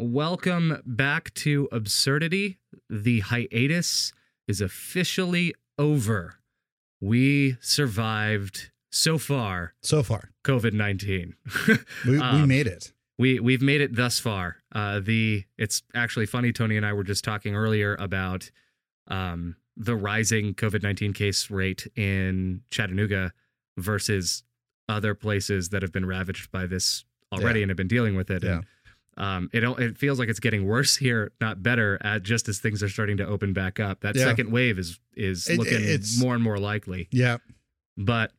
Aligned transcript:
welcome 0.00 0.80
back 0.84 1.32
to 1.34 1.68
Absurdity. 1.72 2.58
The 2.88 3.20
hiatus 3.20 4.12
is 4.48 4.60
officially 4.60 5.54
over. 5.78 6.36
We 7.00 7.56
survived 7.60 8.70
so 8.90 9.18
far 9.18 9.74
So 9.82 10.02
far, 10.02 10.30
COVID 10.44 10.72
19. 10.72 11.34
we, 11.68 11.78
we 12.12 12.18
Um, 12.18 12.48
made 12.48 12.66
it. 12.66 12.92
we 13.18 13.38
we've 13.40 13.62
made 13.62 13.80
it 13.80 13.94
thus 13.94 14.18
far. 14.18 14.56
Uh, 14.74 15.00
the 15.00 15.44
it's 15.56 15.82
actually 15.94 16.26
funny. 16.26 16.52
Tony 16.52 16.76
and 16.76 16.84
I 16.84 16.92
were 16.92 17.04
just 17.04 17.24
talking 17.24 17.54
earlier 17.54 17.96
about 18.00 18.50
um, 19.08 19.56
the 19.76 19.96
rising 19.96 20.54
COVID 20.54 20.82
nineteen 20.82 21.12
case 21.12 21.50
rate 21.50 21.86
in 21.96 22.62
Chattanooga 22.70 23.32
versus 23.78 24.42
other 24.88 25.14
places 25.14 25.68
that 25.70 25.82
have 25.82 25.92
been 25.92 26.04
ravaged 26.06 26.50
by 26.50 26.66
this 26.66 27.04
already 27.32 27.60
Yeah. 27.60 27.64
and 27.64 27.70
have 27.70 27.76
been 27.76 27.88
dealing 27.88 28.16
with 28.16 28.28
it. 28.30 28.42
And, 28.42 28.64
um, 29.20 29.48
it 29.52 29.62
it 29.62 29.96
feels 29.98 30.18
like 30.18 30.28
it's 30.28 30.40
getting 30.40 30.66
worse 30.66 30.96
here, 30.96 31.30
not 31.40 31.62
better. 31.62 31.98
At 32.00 32.22
just 32.24 32.48
as 32.48 32.58
things 32.58 32.82
are 32.82 32.88
starting 32.88 33.18
to 33.18 33.26
open 33.26 33.52
back 33.52 33.78
up, 33.78 34.00
that 34.00 34.16
Yeah. 34.16 34.24
second 34.24 34.50
wave 34.50 34.78
is 34.78 34.98
is 35.14 35.48
It- 35.48 35.58
looking 35.58 35.84
it's- 35.84 36.18
more 36.18 36.34
and 36.34 36.42
more 36.42 36.58
likely. 36.58 37.06
Yeah. 37.12 37.36
But 37.98 38.32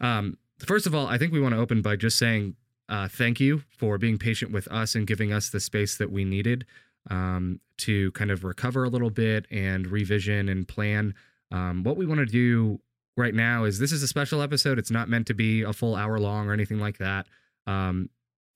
um, 0.00 0.36
first 0.58 0.86
of 0.86 0.94
all, 0.94 1.06
I 1.06 1.16
think 1.16 1.32
we 1.32 1.40
want 1.40 1.54
to 1.54 1.60
open 1.60 1.80
by 1.80 1.96
just 1.96 2.18
saying 2.18 2.56
uh, 2.88 3.08
thank 3.08 3.40
you 3.40 3.62
for 3.68 3.98
being 3.98 4.16
patient 4.18 4.52
with 4.52 4.68
us 4.68 4.94
and 4.94 5.06
giving 5.06 5.32
us 5.32 5.48
the 5.50 5.58
space 5.60 5.96
that 5.96 6.10
we 6.10 6.24
needed 6.24 6.64
um, 7.10 7.60
to 7.78 8.10
kind 8.12 8.30
of 8.30 8.44
recover 8.44 8.84
a 8.84 8.88
little 8.88 9.10
bit 9.10 9.46
and 9.50 9.86
revision 9.88 10.48
and 10.48 10.66
plan. 10.68 11.14
Um, 11.52 11.82
what 11.84 11.96
we 11.96 12.04
want 12.06 12.18
to 12.18 12.26
do 12.26 12.80
right 13.16 13.34
now 13.34 13.64
is 13.64 13.78
this 13.78 13.92
is 13.92 14.02
a 14.02 14.08
special 14.08 14.42
episode. 14.42 14.78
It's 14.78 14.90
not 14.90 15.08
meant 15.08 15.26
to 15.28 15.34
be 15.34 15.62
a 15.62 15.72
full 15.72 15.94
hour 15.96 16.18
long 16.18 16.48
or 16.48 16.52
anything 16.52 16.78
like 16.80 16.98
that. 16.98 17.26
Um, 17.66 18.08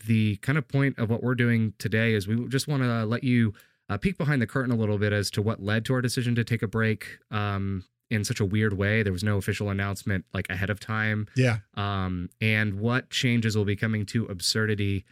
the 0.06 0.36
kind 0.36 0.58
of 0.58 0.66
point 0.68 0.98
of 0.98 1.10
what 1.10 1.22
we're 1.22 1.34
doing 1.34 1.74
today 1.78 2.14
is 2.14 2.26
we 2.28 2.46
just 2.48 2.68
want 2.68 2.82
to 2.82 3.04
let 3.04 3.24
you 3.24 3.52
uh, 3.88 3.96
peek 3.98 4.16
behind 4.18 4.40
the 4.40 4.46
curtain 4.46 4.72
a 4.72 4.76
little 4.76 4.98
bit 4.98 5.12
as 5.12 5.30
to 5.32 5.42
what 5.42 5.62
led 5.62 5.84
to 5.86 5.94
our 5.94 6.00
decision 6.00 6.34
to 6.36 6.44
take 6.44 6.62
a 6.62 6.68
break 6.68 7.18
um, 7.30 7.84
in 8.10 8.24
such 8.24 8.40
a 8.40 8.44
weird 8.44 8.76
way. 8.76 9.02
There 9.02 9.12
was 9.12 9.24
no 9.24 9.36
official 9.36 9.68
announcement 9.70 10.24
like 10.32 10.48
ahead 10.50 10.70
of 10.70 10.80
time, 10.80 11.26
Yeah. 11.36 11.58
um, 11.74 12.28
and 12.40 12.74
what 12.80 13.10
changes 13.10 13.56
will 13.56 13.64
be 13.64 13.76
coming 13.76 14.06
to 14.06 14.26
absurdity, 14.26 15.04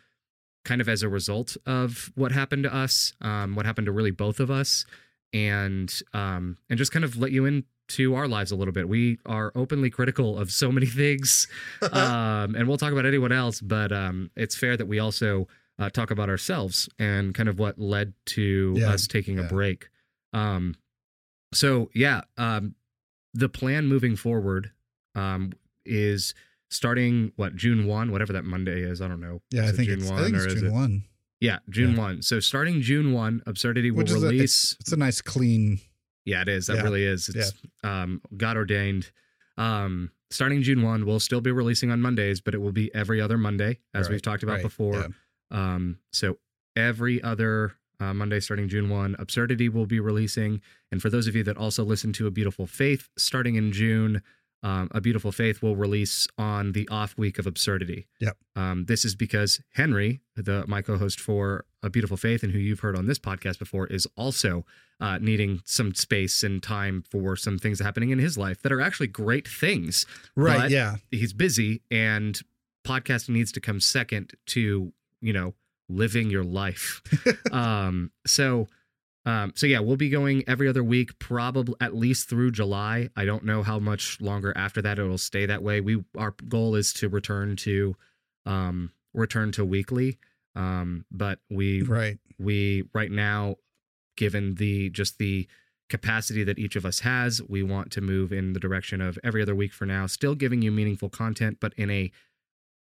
kind 0.65 0.81
of 0.81 0.89
as 0.89 1.03
a 1.03 1.09
result 1.09 1.57
of 1.67 2.13
what 2.15 2.33
happened 2.33 2.65
to 2.65 2.75
us, 2.75 3.13
um, 3.21 3.55
what 3.57 3.67
happened 3.67 3.87
to 3.87 3.93
really 3.93 4.11
both 4.11 4.39
of 4.41 4.51
us, 4.51 4.85
and 5.33 6.01
um, 6.15 6.57
and 6.71 6.79
just 6.79 6.93
kind 6.93 7.05
of 7.05 7.17
let 7.17 7.33
you 7.33 7.45
into 7.89 8.15
our 8.15 8.29
lives 8.29 8.51
a 8.53 8.57
little 8.57 8.73
bit. 8.73 8.89
We 8.89 9.19
are 9.27 9.53
openly 9.55 9.91
critical 9.91 10.39
of 10.39 10.51
so 10.53 10.71
many 10.71 10.87
things, 11.03 11.49
um, 11.93 12.55
and 12.55 12.69
we'll 12.69 12.77
talk 12.79 12.93
about 12.93 13.07
anyone 13.07 13.33
else, 13.33 13.61
but 13.61 13.93
um, 13.93 14.31
it's 14.37 14.57
fair 14.57 14.77
that 14.77 14.87
we 14.87 14.99
also 14.99 15.49
uh, 15.79 15.89
talk 15.91 16.11
about 16.11 16.29
ourselves 16.29 16.89
and 16.99 17.35
kind 17.35 17.49
of 17.49 17.59
what 17.59 17.79
led 17.79 18.13
to 18.27 18.75
Yeah, 18.77 18.91
us 18.93 19.07
taking 19.07 19.39
a 19.39 19.45
break. 19.45 19.89
Um, 20.33 20.75
so 21.55 21.91
yeah, 21.95 22.23
um, 22.37 22.75
the 23.35 23.49
plan 23.49 23.87
moving 23.87 24.17
forward 24.17 24.71
um, 25.15 25.53
is 25.87 26.35
starting 26.71 27.33
what 27.37 27.57
June 27.57 27.87
one, 27.87 28.13
whatever 28.13 28.33
that 28.35 28.45
Monday 28.45 28.83
is. 28.83 29.01
I 29.01 29.09
don't 29.09 29.21
know. 29.21 29.41
Yeah. 29.51 29.63
I 29.69 29.73
think 29.73 29.89
June 29.89 30.01
it's, 30.01 30.11
I 30.11 30.25
think 30.25 30.37
or 30.37 30.45
it's 30.45 30.55
June 30.55 30.67
it? 30.67 30.73
1. 30.73 31.05
Yeah, 31.41 31.59
June 31.71 31.93
Yeah. 31.95 31.99
one. 32.03 32.23
So 32.23 32.41
starting 32.41 32.83
June 32.83 33.13
one, 33.13 33.43
Absurdity 33.47 33.91
will 33.93 33.99
Which 33.99 34.11
is 34.11 34.23
a- 34.23 34.27
release. 34.27 34.77
It's 34.81 34.93
a 34.93 34.97
nice, 34.97 35.23
clean. 35.23 35.79
Yeah, 36.29 36.43
it 36.43 36.49
is. 36.49 36.67
That 36.67 36.77
Yeah. 36.77 36.83
really 36.83 37.05
is. 37.05 37.29
It's 37.29 37.53
um, 37.83 38.21
God 38.37 38.57
ordained. 38.57 39.11
Um, 39.57 40.11
starting 40.31 40.63
June 40.63 40.83
1, 40.83 41.05
we'll 41.07 41.21
still 41.21 41.41
be 41.41 41.51
releasing 41.51 41.91
on 41.91 42.01
Mondays, 42.01 42.41
but 42.41 42.55
it 42.55 42.59
will 42.59 42.73
be 42.73 42.95
every 42.95 43.21
other 43.21 43.39
Monday, 43.39 43.79
as 43.95 44.07
Right, 44.07 44.13
we've 44.13 44.23
talked 44.23 44.43
about 44.43 44.55
right, 44.55 44.63
before. 44.63 44.95
yeah. 44.95 45.07
Um, 45.51 45.99
so 46.13 46.39
every 46.77 47.23
other 47.23 47.73
uh, 48.01 48.15
Monday 48.15 48.39
starting 48.39 48.69
June 48.69 48.89
1, 48.89 49.17
Absurdity 49.19 49.69
will 49.69 49.87
be 49.87 49.99
releasing. 49.99 50.61
And 50.93 51.03
for 51.03 51.11
those 51.11 51.27
of 51.27 51.35
you 51.35 51.43
that 51.45 51.57
also 51.57 51.83
listen 51.83 52.13
to 52.15 52.27
A 52.29 52.31
Beautiful 52.31 52.67
Faith, 52.67 53.09
starting 53.19 53.57
in 53.57 53.73
June, 53.73 54.23
um, 54.63 54.89
A 54.93 55.01
Beautiful 55.01 55.33
Faith 55.33 55.63
will 55.63 55.75
release 55.77 56.29
on 56.37 56.73
the 56.73 56.87
off 56.91 57.17
week 57.19 57.39
of 57.41 57.47
Absurdity. 57.47 58.07
Yep. 58.21 58.37
Um, 58.55 58.85
this 58.85 59.05
is 59.05 59.17
because 59.17 59.61
Henry, 59.73 60.21
the 60.37 60.65
my 60.69 60.83
co-host 60.83 61.19
for 61.21 61.65
A 61.83 61.91
Beautiful 61.91 62.17
Faith, 62.17 62.43
and 62.43 62.53
who 62.53 62.59
you've 62.59 62.81
heard 62.81 62.97
on 62.97 63.07
this 63.07 63.19
podcast 63.19 63.59
before, 63.59 63.87
is 63.87 64.07
also 64.17 64.65
uh, 65.01 65.19
needing 65.19 65.61
some 65.65 65.95
space 65.95 66.43
and 66.43 66.63
time 66.63 67.05
for 67.09 67.37
some 67.37 67.59
things 67.59 67.81
happening 67.81 68.11
in 68.11 68.19
his 68.19 68.37
life 68.37 68.63
that 68.63 68.73
are 68.73 68.81
actually 68.81 69.07
great 69.07 69.47
things. 69.47 70.05
Right. 70.35 70.71
Yeah. 70.71 70.97
He's 71.11 71.33
busy, 71.33 71.83
and 71.91 72.41
podcasting 72.85 73.31
needs 73.31 73.53
to 73.53 73.61
come 73.61 73.81
second 73.81 74.33
to 74.47 74.93
you 75.21 75.33
know 75.33 75.55
living 75.89 76.31
your 76.31 76.45
life. 76.45 77.03
um, 77.53 78.11
so. 78.27 78.67
Um, 79.27 79.53
so 79.57 79.67
yeah, 79.67 79.81
we'll 79.81 79.97
be 79.97 80.09
going 80.09 80.43
every 80.47 80.69
other 80.69 80.83
week, 80.83 81.19
probably 81.19 81.75
at 81.83 81.95
least 81.95 82.31
through 82.31 82.53
July. 82.53 83.11
I 83.15 83.27
don't 83.27 83.45
know 83.45 83.63
how 83.63 83.79
much 83.79 84.19
longer 84.23 84.57
after 84.57 84.81
that 84.81 84.99
it'll 84.99 85.19
stay 85.19 85.45
that 85.45 85.63
way. 85.63 85.83
We 85.83 86.03
our 86.17 86.35
goal 86.49 86.75
is 86.75 86.95
to 86.95 87.11
return 87.11 87.57
to 87.57 87.95
um 88.47 88.91
return 89.13 89.53
to 89.53 89.67
weekly. 89.67 90.17
Um, 90.55 91.05
but 91.11 91.39
we 91.51 91.83
Right. 91.83 92.19
we 92.39 92.85
right 92.95 93.11
now 93.11 93.57
given 94.17 94.55
the 94.57 94.91
just 94.91 95.19
the 95.19 95.47
capacity 95.89 96.45
that 96.45 96.59
each 96.59 96.77
of 96.77 96.85
us 96.85 97.01
has 97.01 97.41
we 97.49 97.63
want 97.63 97.91
to 97.93 98.01
move 98.01 98.33
in 98.33 98.53
the 98.53 98.61
direction 98.61 99.01
of 99.01 99.19
every 99.25 99.41
other 99.41 99.55
week 99.55 99.73
for 99.73 99.87
now 99.87 100.07
still 100.07 100.35
giving 100.35 100.61
you 100.61 100.71
meaningful 100.71 101.09
content 101.09 101.57
but 101.61 101.73
in 101.79 101.89
a 101.91 102.11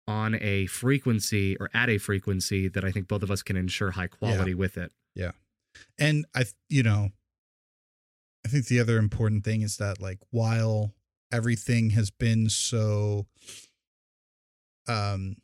on 0.08 0.34
a 0.40 0.66
frequency 0.66 1.56
or 1.58 1.70
at 1.72 1.88
a 1.88 1.98
frequency 1.98 2.66
that 2.66 2.84
i 2.84 2.90
think 2.90 3.06
both 3.06 3.22
of 3.22 3.30
us 3.30 3.42
can 3.42 3.56
ensure 3.56 3.92
high 3.92 4.08
quality 4.08 4.54
with 4.54 4.76
it 4.76 4.90
Yeah. 5.14 5.32
And 5.98 6.26
I, 6.34 6.46
you 6.68 6.82
know, 6.82 7.10
I 8.44 8.48
think 8.48 8.66
the 8.66 8.80
other 8.80 8.98
important 8.98 9.44
thing 9.44 9.62
is 9.62 9.76
that 9.76 10.00
like 10.00 10.18
while 10.30 10.92
everything 11.30 11.90
has 11.90 12.10
been 12.10 12.48
so 12.48 13.26
um 14.88 15.36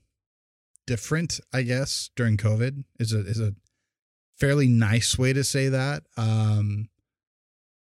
different, 0.86 1.40
I 1.52 1.62
guess, 1.62 2.10
during 2.16 2.36
COVID 2.36 2.84
is 2.98 3.12
a 3.12 3.20
is 3.20 3.40
a 3.40 3.54
fairly 4.38 4.68
nice 4.68 5.18
way 5.18 5.32
to 5.32 5.44
say 5.44 5.68
that. 5.68 6.04
Um 6.16 6.88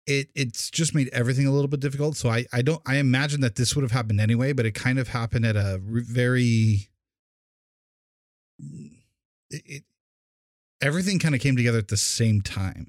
it 0.07 0.29
it's 0.35 0.71
just 0.71 0.95
made 0.95 1.09
everything 1.13 1.47
a 1.47 1.53
little 1.53 1.69
bit 1.69 1.81
difficult. 1.81 2.17
So 2.17 2.29
I 2.29 2.47
I 2.53 2.63
don't 2.63 2.83
I 2.87 2.97
imagine 2.97 3.41
that 3.43 3.57
this 3.57 3.75
would 3.75 3.83
have 3.83 3.93
happened 3.93 4.21
anyway, 4.21 4.53
but 4.53 4.67
it 4.67 4.73
kind 4.73 4.99
of 4.99 5.09
happened 5.09 5.47
at 5.47 5.57
a 5.57 5.81
very 5.83 6.89
it, 9.51 9.63
it 9.65 9.85
everything 10.81 11.19
kind 11.19 11.35
of 11.35 11.41
came 11.41 11.57
together 11.57 11.79
at 11.79 11.89
the 11.89 11.97
same 11.97 12.41
time. 12.41 12.89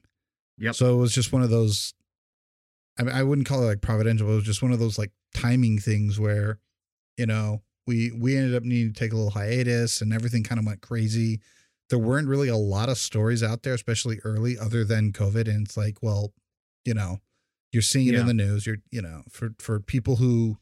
Yep. 0.57 0.75
So 0.75 0.93
it 0.93 0.97
was 0.97 1.13
just 1.13 1.33
one 1.33 1.41
of 1.41 1.49
those. 1.49 1.93
I 2.99 3.03
mean, 3.03 3.15
I 3.15 3.23
wouldn't 3.23 3.47
call 3.47 3.63
it 3.63 3.67
like 3.67 3.81
providential. 3.81 4.27
But 4.27 4.33
it 4.33 4.37
was 4.37 4.45
just 4.45 4.61
one 4.61 4.71
of 4.71 4.79
those 4.79 4.97
like 4.97 5.11
timing 5.33 5.79
things 5.79 6.19
where, 6.19 6.59
you 7.17 7.25
know, 7.25 7.61
we 7.91 8.11
we 8.11 8.37
ended 8.37 8.55
up 8.55 8.63
needing 8.63 8.93
to 8.93 8.99
take 8.99 9.11
a 9.11 9.15
little 9.15 9.31
hiatus, 9.31 10.01
and 10.01 10.13
everything 10.13 10.43
kind 10.43 10.59
of 10.59 10.65
went 10.65 10.81
crazy. 10.81 11.41
There 11.89 11.99
weren't 11.99 12.27
really 12.29 12.47
a 12.47 12.55
lot 12.57 12.87
of 12.89 12.97
stories 12.97 13.43
out 13.43 13.63
there, 13.63 13.73
especially 13.73 14.19
early, 14.23 14.57
other 14.57 14.85
than 14.85 15.11
COVID. 15.11 15.47
And 15.49 15.65
it's 15.67 15.75
like, 15.75 15.97
well, 16.01 16.31
you 16.85 16.93
know, 16.93 17.19
you're 17.73 17.81
seeing 17.81 18.07
it 18.07 18.13
Yeah. 18.13 18.21
in 18.21 18.27
the 18.27 18.33
news. 18.33 18.65
You're, 18.65 18.77
you 18.91 19.01
know, 19.01 19.23
for 19.29 19.49
for 19.59 19.79
people 19.79 20.15
who 20.17 20.57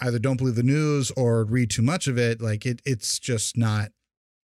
either 0.00 0.18
don't 0.18 0.36
believe 0.38 0.56
the 0.56 0.62
news 0.64 1.12
or 1.12 1.44
read 1.44 1.70
too 1.70 1.82
much 1.82 2.08
of 2.08 2.18
it, 2.18 2.40
like 2.40 2.66
it, 2.66 2.82
it's 2.84 3.18
just 3.20 3.56
not. 3.56 3.90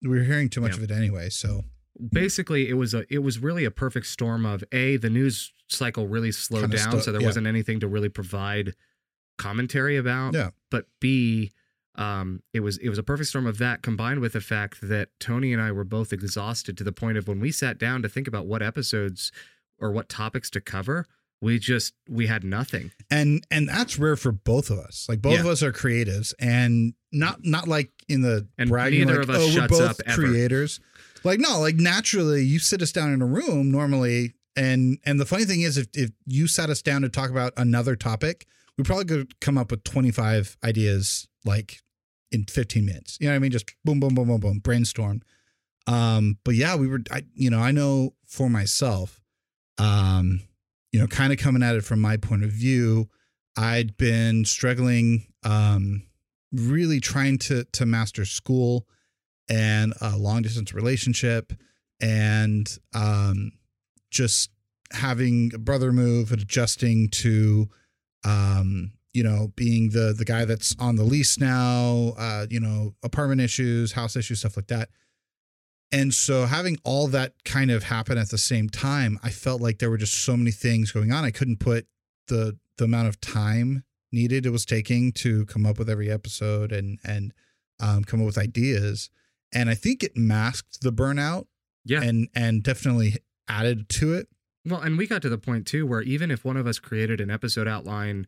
We're 0.03 0.25
hearing 0.25 0.49
too 0.49 0.61
much 0.62 0.73
Yeah. 0.78 0.84
of 0.84 0.91
it 0.91 0.94
anyway. 0.94 1.28
So 1.31 1.65
basically 2.12 2.69
it 2.69 2.75
was 2.75 2.93
a 2.94 3.05
it 3.12 3.19
was 3.21 3.39
really 3.39 3.65
a 3.65 3.71
perfect 3.71 4.06
storm 4.06 4.44
of 4.47 4.65
a 4.73 4.97
the 4.97 5.11
news 5.11 5.53
cycle 5.69 6.09
really 6.09 6.33
slowed 6.33 6.62
Kinda 6.62 6.77
down 6.77 6.91
stu- 6.93 7.00
so 7.03 7.12
there 7.12 7.21
yeah. 7.21 7.27
wasn't 7.27 7.47
anything 7.47 7.78
to 7.81 7.87
really 7.89 8.09
provide 8.09 8.75
commentary 9.39 9.97
about 9.97 10.34
Yeah. 10.34 10.50
but 10.73 10.87
b 11.00 11.53
um 11.97 12.43
it 12.53 12.60
was 12.60 12.77
it 12.78 12.88
was 12.88 12.99
a 12.99 13.03
perfect 13.03 13.28
storm 13.28 13.47
of 13.47 13.59
that 13.59 13.82
combined 13.82 14.21
with 14.21 14.32
the 14.32 14.41
fact 14.41 14.81
that 14.82 15.09
tony 15.21 15.53
and 15.53 15.62
i 15.62 15.71
were 15.71 15.84
both 15.84 16.12
exhausted 16.12 16.77
to 16.77 16.84
the 16.84 16.93
point 16.93 17.16
of 17.16 17.28
when 17.28 17.41
we 17.41 17.52
sat 17.52 17.79
down 17.79 18.02
to 18.02 18.08
think 18.08 18.26
about 18.26 18.46
what 18.46 18.62
episodes 18.62 19.31
or 19.79 19.91
what 19.91 20.08
topics 20.08 20.50
to 20.50 20.61
cover 20.61 21.06
we 21.44 21.58
just 21.58 21.93
we 22.08 22.26
had 22.26 22.43
nothing 22.43 22.91
and 23.11 23.44
and 23.50 23.69
that's 23.69 23.99
rare 23.99 24.17
for 24.17 24.32
both 24.32 24.70
of 24.70 24.79
us. 24.79 25.06
Like 25.08 25.20
both 25.20 25.41
of 25.41 25.46
us 25.46 25.62
are 25.62 25.73
creatives, 25.73 26.32
and 26.38 26.94
not 27.12 27.44
not 27.44 27.69
like 27.69 27.91
in 28.08 28.23
the 28.23 28.49
And 28.56 28.70
bragging 28.70 29.00
neither 29.00 29.20
like, 29.20 29.29
of 29.29 29.31
us 29.31 29.43
oh, 29.43 29.46
we're 29.46 29.52
shuts 29.52 29.79
both 29.79 29.91
up 29.91 29.96
ever." 30.06 30.23
creators. 30.23 30.81
Like 31.23 31.41
no, 31.41 31.61
like 31.61 31.76
naturally, 31.76 32.43
you 32.43 32.58
sit 32.58 32.81
us 32.81 32.93
down 32.93 33.12
in 33.12 33.20
a 33.20 33.26
room 33.26 33.70
normally, 33.70 34.32
and 34.56 34.99
and 35.05 35.20
the 35.20 35.26
funny 35.26 35.44
thing 35.44 35.61
is, 35.61 35.76
if 35.76 35.88
if 35.93 36.11
you 36.26 36.46
sat 36.46 36.70
us 36.70 36.81
down 36.81 37.02
to 37.02 37.11
talk 37.11 37.31
about 37.31 37.52
another 37.58 37.94
topic, 37.94 38.46
we 38.79 38.85
probably 38.85 39.05
could 39.05 39.38
come 39.41 39.58
up 39.58 39.70
with 39.70 39.85
twenty 39.85 40.11
five 40.11 40.56
ideas 40.64 41.29
like 41.44 41.82
in 42.34 42.44
fifteen 42.44 42.84
minutes. 42.84 43.16
You 43.20 43.26
know 43.26 43.32
what 43.32 43.36
I 43.36 43.40
mean? 43.40 43.52
Just 43.52 43.72
boom, 43.84 44.00
boom, 44.00 44.14
boom, 44.14 44.28
boom, 44.28 44.40
boom, 44.40 44.58
brainstorm. 44.58 45.22
Um, 45.86 46.38
but 46.44 46.54
yeah, 46.54 46.76
we 46.76 46.88
were, 46.88 47.00
I, 47.10 47.22
you 47.34 47.50
know, 47.50 47.60
I 47.60 47.70
know 47.70 48.14
for 48.26 48.48
myself, 48.48 49.20
um, 49.78 50.40
you 50.92 50.98
know, 50.98 51.06
kind 51.06 51.32
of 51.32 51.38
coming 51.38 51.62
at 51.62 51.75
it 51.75 51.84
from 51.84 52.00
my 52.00 52.16
point 52.16 52.42
of 52.42 52.50
view, 52.50 53.08
I'd 53.56 53.96
been 53.96 54.44
struggling, 54.44 55.26
um, 55.44 56.06
really 56.52 57.00
trying 57.00 57.38
to 57.38 57.64
to 57.72 57.86
master 57.86 58.25
school 58.25 58.86
and 59.48 59.92
a 60.00 60.16
long 60.16 60.42
distance 60.42 60.72
relationship, 60.72 61.52
and 62.00 62.78
um, 62.94 63.52
just 64.10 64.50
having 64.92 65.50
a 65.54 65.58
brother 65.58 65.92
move 65.92 66.32
and 66.32 66.40
adjusting 66.40 67.08
to, 67.10 67.69
um, 68.25 68.92
you 69.14 69.22
know, 69.22 69.52
being 69.56 69.90
the 69.90 70.12
the 70.16 70.25
guy 70.25 70.44
that's 70.44 70.75
on 70.78 70.96
the 70.96 71.05
lease 71.05 71.38
now, 71.38 72.12
uh, 72.19 72.46
you 72.50 72.61
know, 72.61 72.94
apartment 73.02 73.40
issues, 73.40 73.93
house 73.93 74.16
issues, 74.16 74.40
stuff 74.40 74.56
like 74.56 74.66
that. 74.66 74.90
And 75.93 76.12
so 76.12 76.46
having 76.46 76.76
all 76.84 77.06
that 77.08 77.34
kind 77.44 77.70
of 77.70 77.84
happen 77.84 78.19
at 78.19 78.31
the 78.31 78.38
same 78.38 78.69
time, 78.69 79.19
I 79.22 79.31
felt 79.31 79.61
like 79.61 79.78
there 79.78 79.90
were 79.90 79.96
just 79.96 80.25
so 80.25 80.37
many 80.37 80.50
things 80.50 80.90
going 80.90 81.12
on. 81.12 81.25
I 81.25 81.31
couldn't 81.31 81.61
put 81.61 81.87
the 82.28 82.58
the 82.78 82.84
amount 82.84 83.06
of 83.08 83.20
time 83.20 83.84
needed 84.11 84.46
it 84.46 84.50
was 84.50 84.64
taking 84.64 85.12
to 85.12 85.44
come 85.46 85.64
up 85.67 85.78
with 85.78 85.88
every 85.88 86.10
episode 86.10 86.72
and 86.72 86.99
and 87.05 87.32
um, 87.81 88.02
come 88.05 88.20
up 88.20 88.26
with 88.26 88.38
ideas. 88.38 89.10
And 89.52 89.70
I 89.70 89.75
think 89.75 90.02
it 90.02 90.17
masked 90.17 90.81
the 90.82 90.93
burnout 90.93 91.46
Yeah. 91.84 92.02
and 92.02 92.28
and 92.34 92.62
definitely 92.64 93.19
added 93.49 93.88
to 93.90 94.14
it. 94.14 94.28
Well, 94.67 94.81
and 94.81 94.96
we 94.99 95.06
got 95.06 95.22
to 95.22 95.28
the 95.28 95.38
point 95.38 95.67
too 95.67 95.87
where 95.87 96.02
even 96.02 96.31
if 96.32 96.44
one 96.44 96.56
of 96.56 96.67
us 96.67 96.78
created 96.81 97.20
an 97.20 97.31
episode 97.31 97.69
outline, 97.69 98.26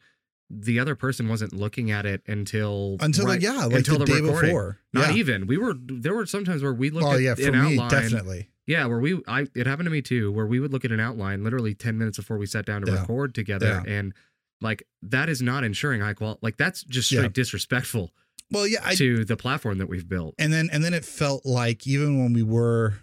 the 0.49 0.79
other 0.79 0.95
person 0.95 1.29
wasn't 1.29 1.53
looking 1.53 1.91
at 1.91 2.07
it 2.07 2.23
until 2.27 2.97
Until 3.01 3.27
right- 3.27 3.41
yeah, 3.41 3.65
like 3.65 3.75
until 3.79 3.99
the, 3.99 4.05
day 4.05 4.21
recording. 4.21 4.51
before. 4.51 4.79
Not 4.93 5.11
yeah. 5.11 5.17
even. 5.17 5.47
We 5.47 5.59
were 5.59 5.75
there 5.77 6.15
were 6.15 6.27
sometimes 6.27 6.63
where 6.63 6.73
we 6.73 6.91
looked 6.91 7.07
Oh 7.07 7.13
at 7.15 7.21
yeah, 7.21 7.35
for 7.35 7.49
an 7.49 7.53
me 7.65 7.79
outline. 7.79 7.91
definitely. 8.03 8.51
Yeah, 8.67 8.87
where 8.87 8.99
we 9.01 9.21
I 9.29 9.47
it 9.55 9.67
happened 9.67 9.87
to 9.87 9.91
me 9.91 10.03
too, 10.03 10.31
where 10.33 10.47
we 10.47 10.61
would 10.61 10.73
look 10.73 10.85
at 10.85 10.93
an 10.93 11.01
outline 11.01 11.43
literally 11.45 11.75
ten 11.75 11.99
minutes 11.99 12.17
before 12.19 12.39
we 12.39 12.47
sat 12.47 12.65
down 12.67 12.83
to 12.83 12.91
Yeah. 12.93 13.01
record 13.01 13.35
together, 13.35 13.83
and 13.87 14.13
like 14.61 14.85
that 15.03 15.29
is 15.29 15.43
not 15.43 15.65
ensuring 15.65 16.01
high 16.01 16.15
quality. 16.15 16.39
Like 16.43 16.57
that's 16.57 16.83
just 16.85 17.09
straight 17.09 17.23
Yeah. 17.23 17.29
disrespectful 17.29 18.13
Well, 18.51 18.67
yeah, 18.67 18.81
I, 18.85 18.95
to 18.95 19.25
the 19.25 19.37
platform 19.37 19.79
that 19.79 19.89
we've 19.89 20.09
built. 20.09 20.35
and 20.39 20.53
then 20.53 20.69
and 20.73 20.83
then 20.85 20.95
it 20.95 21.05
felt 21.05 21.45
like 21.45 21.87
even 21.87 22.19
when 22.23 22.33
we 22.33 22.43
were, 22.45 22.95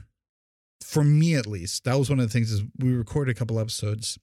for 0.81 1.03
me 1.03 1.35
at 1.35 1.45
least, 1.47 1.83
that 1.83 1.99
was 1.99 2.09
one 2.09 2.19
of 2.19 2.25
the 2.27 2.31
things 2.31 2.51
is 2.51 2.63
we 2.79 2.93
recorded 2.93 3.35
a 3.35 3.37
couple 3.37 3.59
episodes, 3.59 4.17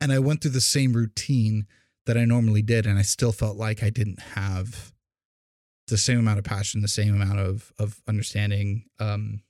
and 0.00 0.12
I 0.12 0.18
went 0.18 0.42
through 0.42 0.52
the 0.52 0.60
same 0.60 0.92
routine 0.92 1.66
that 2.08 2.16
I 2.16 2.24
normally 2.24 2.62
did, 2.62 2.86
and 2.86 2.98
I 2.98 3.02
still 3.02 3.32
felt 3.32 3.58
like 3.58 3.82
I 3.82 3.90
didn't 3.90 4.18
have 4.34 4.94
the 5.88 5.98
same 5.98 6.18
amount 6.18 6.38
of 6.38 6.44
passion, 6.44 6.80
the 6.80 6.88
same 6.88 7.14
amount 7.14 7.38
of 7.38 7.70
of 7.78 8.00
understanding. 8.08 8.86
Um, 8.98 9.42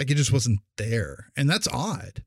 like 0.00 0.10
it 0.10 0.16
just 0.16 0.32
wasn't 0.32 0.58
there, 0.76 1.28
and 1.36 1.48
that's 1.48 1.68
odd. 1.68 2.24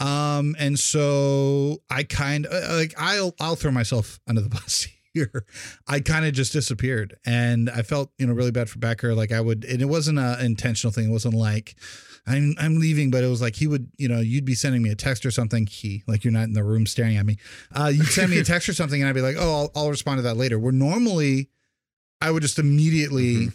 Um, 0.00 0.56
and 0.58 0.76
so 0.78 1.78
I 1.88 2.02
kind 2.02 2.46
of 2.46 2.76
like 2.76 2.92
I'll 2.98 3.36
I'll 3.38 3.54
throw 3.54 3.70
myself 3.70 4.18
under 4.26 4.40
the 4.40 4.48
bus 4.50 4.88
here. 5.16 5.44
I 5.88 6.00
kind 6.00 6.24
of 6.24 6.32
just 6.34 6.52
disappeared, 6.52 7.16
and 7.26 7.68
I 7.70 7.82
felt 7.82 8.10
you 8.18 8.26
know 8.26 8.32
really 8.34 8.50
bad 8.52 8.68
for 8.70 8.78
Becker. 8.78 9.14
Like 9.14 9.32
I 9.32 9.40
would, 9.40 9.64
and 9.64 9.80
it 9.82 9.86
wasn't 9.86 10.18
an 10.18 10.40
intentional 10.44 10.92
thing. 10.92 11.08
It 11.08 11.12
wasn't 11.12 11.34
like 11.34 11.74
I'm 12.26 12.54
I'm 12.58 12.78
leaving, 12.78 13.10
but 13.10 13.24
it 13.24 13.28
was 13.28 13.40
like 13.40 13.56
he 13.56 13.66
would, 13.66 13.90
you 13.98 14.08
know, 14.08 14.20
you'd 14.20 14.44
be 14.44 14.54
sending 14.54 14.82
me 14.82 14.90
a 14.90 14.94
text 14.96 15.24
or 15.26 15.30
something. 15.30 15.66
He 15.66 16.02
like 16.06 16.24
you're 16.24 16.32
not 16.32 16.44
in 16.44 16.52
the 16.54 16.64
room 16.64 16.86
staring 16.86 17.16
at 17.16 17.26
me. 17.26 17.36
Uh, 17.74 17.90
you'd 17.94 18.06
send 18.08 18.30
me 18.30 18.38
a 18.38 18.44
text 18.52 18.68
or 18.68 18.74
something, 18.74 19.00
and 19.00 19.08
I'd 19.08 19.14
be 19.14 19.20
like, 19.22 19.36
oh, 19.38 19.54
I'll, 19.62 19.70
I'll 19.84 19.90
respond 19.90 20.18
to 20.18 20.22
that 20.22 20.36
later. 20.36 20.58
Where 20.58 20.72
normally 20.72 21.48
I 22.20 22.30
would 22.30 22.42
just 22.42 22.58
immediately, 22.58 23.34
Mhm. 23.46 23.54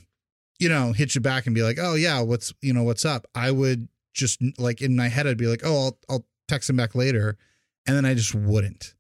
you 0.60 0.70
know, 0.70 0.94
hit 0.94 1.16
you 1.16 1.22
back 1.22 1.46
and 1.48 1.56
be 1.56 1.64
like, 1.64 1.78
oh 1.80 1.96
yeah, 1.96 2.22
what's 2.22 2.54
you 2.62 2.74
know 2.74 2.84
what's 2.84 3.06
up. 3.06 3.26
I 3.36 3.52
would 3.52 3.88
just 4.14 4.42
like 4.58 4.82
in 4.82 4.96
my 4.96 5.08
head, 5.10 5.28
I'd 5.28 5.38
be 5.38 5.48
like, 5.48 5.62
oh, 5.64 5.86
I'll 5.86 5.98
I'll 6.10 6.26
text 6.48 6.70
him 6.70 6.76
back 6.78 6.96
later, 6.96 7.38
and 7.86 7.96
then 7.96 8.06
I 8.06 8.14
just 8.14 8.34
wouldn't. 8.36 8.94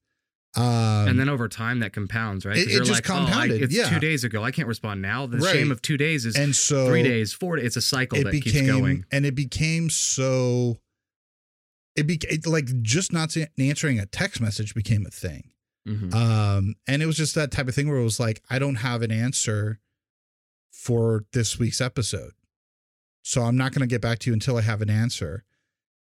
Um, 0.56 1.08
and 1.08 1.18
then 1.20 1.30
over 1.30 1.48
time 1.48 1.80
that 1.80 1.94
compounds, 1.94 2.46
right? 2.46 2.58
it- 2.58 2.68
it 2.70 2.84
just 2.84 2.92
like, 2.92 3.10
oh, 3.10 3.14
I- 3.14 3.18
compounded, 3.26 3.62
it's 3.62 3.74
yeah. 3.74 3.90
two 3.90 4.00
days 4.00 4.24
ago. 4.26 4.44
I 4.44 4.52
can't 4.52 4.68
respond 4.68 5.02
now. 5.02 5.26
The 5.26 5.38
Right. 5.38 5.54
shame 5.54 5.72
of 5.72 5.82
two 5.82 5.96
days 5.98 6.26
is 6.26 6.36
and 6.36 6.54
so 6.56 6.88
three 6.88 7.04
days, 7.04 7.32
four 7.32 7.56
days. 7.56 7.68
It's 7.68 7.78
a 7.78 7.82
cycle 7.82 8.18
it 8.20 8.26
that 8.26 8.32
became 8.32 8.52
keeps 8.66 8.68
going. 8.68 9.06
and 9.12 9.26
it 9.26 9.34
became 9.36 9.90
so 9.90 10.80
it 11.96 12.06
became 12.08 12.40
like 12.46 12.82
just 12.82 13.14
not 13.14 13.36
answering 13.58 14.00
a 14.00 14.06
text 14.06 14.42
message 14.42 14.74
became 14.74 15.06
a 15.06 15.10
thing 15.10 15.52
Mhm. 15.88 16.14
um 16.14 16.76
and 16.88 17.02
it 17.02 17.06
was 17.06 17.18
just 17.18 17.34
that 17.36 17.52
type 17.52 17.68
of 17.68 17.76
thing 17.76 17.88
where 17.90 17.98
it 17.98 18.04
was 18.04 18.20
like 18.20 18.42
i 18.50 18.58
don't 18.60 18.76
have 18.76 19.02
an 19.02 19.12
answer 19.12 19.80
for 20.72 21.26
this 21.34 21.60
week's 21.60 21.82
episode 21.82 22.32
so 23.24 23.42
i'm 23.42 23.58
not 23.58 23.74
going 23.74 23.82
to 23.82 23.88
get 23.94 24.02
back 24.02 24.20
to 24.20 24.30
you 24.30 24.34
until 24.34 24.58
i 24.58 24.62
have 24.62 24.82
an 24.82 24.90
answer 24.90 25.44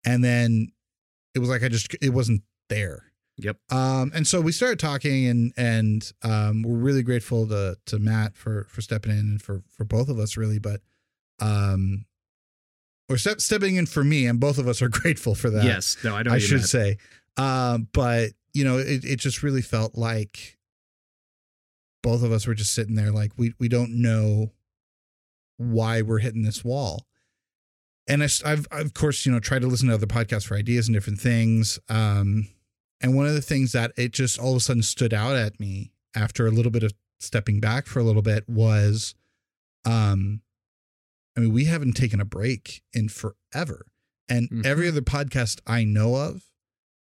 and 0.05 0.23
then 0.23 0.71
it 1.33 1.39
was 1.39 1.49
like 1.49 1.63
i 1.63 1.67
just 1.69 1.95
it 2.01 2.09
wasn't 2.13 2.43
there 2.69 3.08
Yep. 3.41 3.57
um, 3.71 4.11
and 4.13 4.27
so 4.27 4.41
we 4.41 4.51
started 4.51 4.79
talking, 4.79 5.27
and 5.27 5.53
and 5.57 6.11
um, 6.23 6.63
we're 6.63 6.77
really 6.77 7.03
grateful 7.03 7.47
to 7.47 7.77
to 7.85 7.99
Matt 7.99 8.35
for 8.35 8.65
for 8.69 8.81
stepping 8.81 9.11
in 9.11 9.19
and 9.19 9.41
for 9.41 9.63
for 9.69 9.85
both 9.85 10.09
of 10.09 10.19
us 10.19 10.37
really, 10.37 10.59
but 10.59 10.81
um, 11.39 12.05
or 13.09 13.17
step, 13.17 13.41
stepping 13.41 13.75
in 13.75 13.85
for 13.85 14.03
me, 14.03 14.27
and 14.27 14.39
both 14.39 14.57
of 14.57 14.67
us 14.67 14.81
are 14.81 14.89
grateful 14.89 15.35
for 15.35 15.49
that. 15.49 15.63
Yes. 15.63 15.97
No, 16.03 16.15
I 16.15 16.23
don't. 16.23 16.33
I 16.33 16.37
should 16.37 16.57
meant. 16.57 16.69
say. 16.69 16.97
Um, 17.37 17.87
but 17.93 18.31
you 18.53 18.63
know, 18.63 18.77
it 18.77 19.03
it 19.03 19.19
just 19.19 19.43
really 19.43 19.61
felt 19.61 19.95
like 19.95 20.57
both 22.03 22.23
of 22.23 22.31
us 22.31 22.47
were 22.47 22.53
just 22.53 22.73
sitting 22.73 22.95
there, 22.95 23.11
like 23.11 23.31
we 23.37 23.53
we 23.59 23.67
don't 23.67 24.01
know 24.01 24.51
why 25.57 26.01
we're 26.01 26.19
hitting 26.19 26.43
this 26.43 26.63
wall. 26.63 27.05
And 28.07 28.23
I, 28.23 28.29
have 28.43 28.65
of 28.71 28.93
course, 28.93 29.25
you 29.25 29.31
know, 29.31 29.39
tried 29.39 29.61
to 29.61 29.67
listen 29.67 29.87
to 29.89 29.93
other 29.93 30.07
podcasts 30.07 30.47
for 30.47 30.55
ideas 30.55 30.87
and 30.87 30.95
different 30.95 31.19
things. 31.19 31.77
Um, 31.89 32.47
and 33.01 33.15
one 33.15 33.25
of 33.27 33.33
the 33.33 33.41
things 33.41 33.71
that 33.73 33.91
it 33.97 34.11
just 34.11 34.37
all 34.39 34.51
of 34.51 34.57
a 34.57 34.59
sudden 34.59 34.83
stood 34.83 35.13
out 35.13 35.35
at 35.35 35.59
me 35.59 35.91
after 36.15 36.45
a 36.47 36.51
little 36.51 36.71
bit 36.71 36.83
of 36.83 36.93
stepping 37.19 37.59
back 37.59 37.85
for 37.87 37.99
a 37.99 38.03
little 38.03 38.21
bit 38.21 38.47
was, 38.49 39.13
um, 39.85 40.41
I 41.37 41.41
mean, 41.41 41.53
we 41.53 41.65
haven't 41.65 41.93
taken 41.93 42.19
a 42.19 42.25
break 42.25 42.81
in 42.93 43.09
forever, 43.09 43.85
and 44.27 44.49
Mhm. 44.49 44.65
every 44.65 44.87
other 44.87 45.01
podcast 45.01 45.59
I 45.67 45.83
know 45.83 46.15
of 46.15 46.43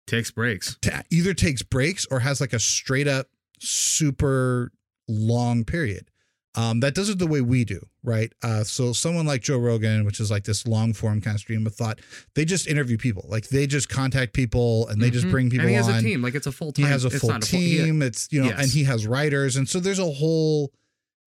Takes 0.06 0.30
breaks. 0.30 0.76
ta 0.80 1.02
either 1.10 1.34
takes 1.34 1.62
breaks 1.62 2.06
or 2.10 2.20
has 2.20 2.40
like 2.40 2.52
a 2.52 2.58
straight 2.60 3.08
up 3.08 3.30
super 3.60 4.72
long 5.08 5.64
period. 5.64 6.10
Um, 6.54 6.80
that 6.80 6.94
does 6.94 7.08
it 7.08 7.18
the 7.18 7.26
way 7.26 7.40
we 7.40 7.64
do, 7.64 7.80
right? 8.02 8.30
Uh, 8.42 8.62
so 8.62 8.92
someone 8.92 9.24
like 9.24 9.40
Joe 9.40 9.56
Rogan, 9.56 10.04
which 10.04 10.20
is 10.20 10.30
like 10.30 10.44
this 10.44 10.66
long 10.66 10.92
form 10.92 11.22
kind 11.22 11.34
of 11.34 11.40
stream 11.40 11.66
of 11.66 11.74
thought, 11.74 11.98
they 12.34 12.44
just 12.44 12.66
interview 12.66 12.98
people, 12.98 13.24
like 13.28 13.48
they 13.48 13.66
just 13.66 13.88
contact 13.88 14.34
people 14.34 14.86
and 14.88 15.00
they 15.00 15.08
just 15.10 15.24
Mhm. 15.26 15.30
bring 15.30 15.48
people 15.50 15.62
And 15.62 15.70
he 15.70 15.76
has 15.76 15.88
on. 15.88 15.94
a 15.94 16.02
team. 16.02 16.20
Like 16.20 16.34
it's 16.34 16.46
a 16.46 16.52
full 16.52 16.70
team. 16.72 16.84
He 16.84 16.90
has 16.92 17.06
a 17.06 17.10
full 17.10 17.30
not 17.30 17.42
full- 17.44 17.58
he- 17.58 17.78
team. 17.78 18.02
it's 18.02 18.28
you 18.30 18.42
know, 18.42 18.48
Yes. 18.48 18.60
and 18.62 18.70
he 18.70 18.84
has 18.84 19.06
writers, 19.06 19.56
and 19.56 19.66
so 19.66 19.80
there's 19.80 19.98
a 19.98 20.10
whole 20.10 20.72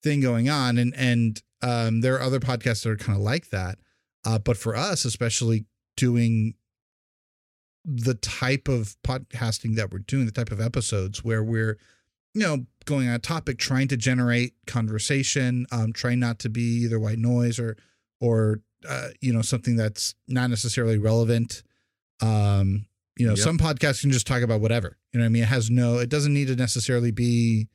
thing 0.04 0.22
going 0.22 0.48
on, 0.48 0.78
and 0.78 0.94
and 0.96 1.42
um, 1.64 2.02
there 2.02 2.14
are 2.14 2.22
other 2.22 2.40
podcasts 2.40 2.84
that 2.84 2.90
are 2.92 2.96
kind 2.98 3.18
of 3.18 3.24
like 3.24 3.50
that. 3.50 3.80
Uh, 4.26 4.38
but 4.38 4.58
for 4.58 4.76
us, 4.76 5.06
especially 5.06 5.66
doing 5.98 6.54
the 7.84 8.14
type 8.16 8.68
of 8.68 8.96
podcasting 9.04 9.76
that 9.76 9.92
we're 9.92 10.00
doing, 10.00 10.26
the 10.26 10.32
type 10.32 10.52
of 10.52 10.60
episodes 10.60 11.24
where 11.24 11.44
we're, 11.44 11.78
you 12.36 12.42
know, 12.42 12.66
going 12.86 13.08
on 13.08 13.16
a 13.16 13.20
topic, 13.20 13.58
trying 13.58 13.88
to 13.88 13.98
generate 13.98 14.54
conversation, 14.68 15.66
um, 15.72 15.94
trying 15.94 16.20
not 16.20 16.38
to 16.40 16.50
be 16.50 16.84
either 16.84 17.00
white 17.00 17.18
noise 17.18 17.58
or, 17.58 17.78
or, 18.22 18.62
uh, 18.88 19.08
you 19.22 19.34
know, 19.34 19.42
something 19.42 19.76
that's 19.76 20.14
not 20.28 20.50
necessarily 20.50 21.00
relevant. 21.00 21.64
Um, 22.22 22.86
you 23.18 23.26
know, 23.26 23.34
Yep. 23.34 23.40
some 23.40 23.58
podcasts 23.58 24.02
can 24.02 24.12
just 24.12 24.28
talk 24.28 24.44
about 24.44 24.62
whatever. 24.62 24.98
You 25.12 25.20
know 25.20 25.24
what 25.24 25.30
I 25.30 25.32
mean? 25.32 25.44
It 25.44 25.48
has 25.48 25.70
no, 25.72 25.98
it 25.98 26.10
doesn't 26.10 26.34
need 26.34 26.48
to 26.48 26.56
necessarily 26.56 27.12
be 27.12 27.68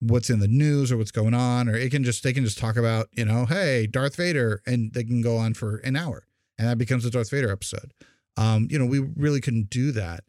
what's 0.00 0.28
in 0.28 0.40
the 0.40 0.48
news 0.48 0.92
or 0.92 0.98
what's 0.98 1.10
going 1.12 1.32
on, 1.32 1.68
or 1.68 1.74
it 1.76 1.90
can 1.90 2.04
just, 2.04 2.22
they 2.22 2.32
can 2.34 2.44
just 2.44 2.58
talk 2.58 2.76
about, 2.76 3.08
you 3.12 3.24
know, 3.24 3.46
hey, 3.46 3.86
Darth 3.86 4.16
Vader, 4.16 4.60
and 4.66 4.92
they 4.92 5.04
can 5.04 5.22
go 5.22 5.38
on 5.38 5.54
for 5.54 5.76
an 5.78 5.96
hour 5.96 6.26
and 6.58 6.68
that 6.68 6.78
becomes 6.78 7.04
a 7.04 7.10
Darth 7.10 7.30
Vader 7.30 7.50
episode. 7.50 7.92
Um, 8.36 8.68
you 8.70 8.78
know, 8.78 8.86
we 8.86 9.00
really 9.00 9.40
couldn't 9.40 9.70
do 9.70 9.92
that. 9.92 10.24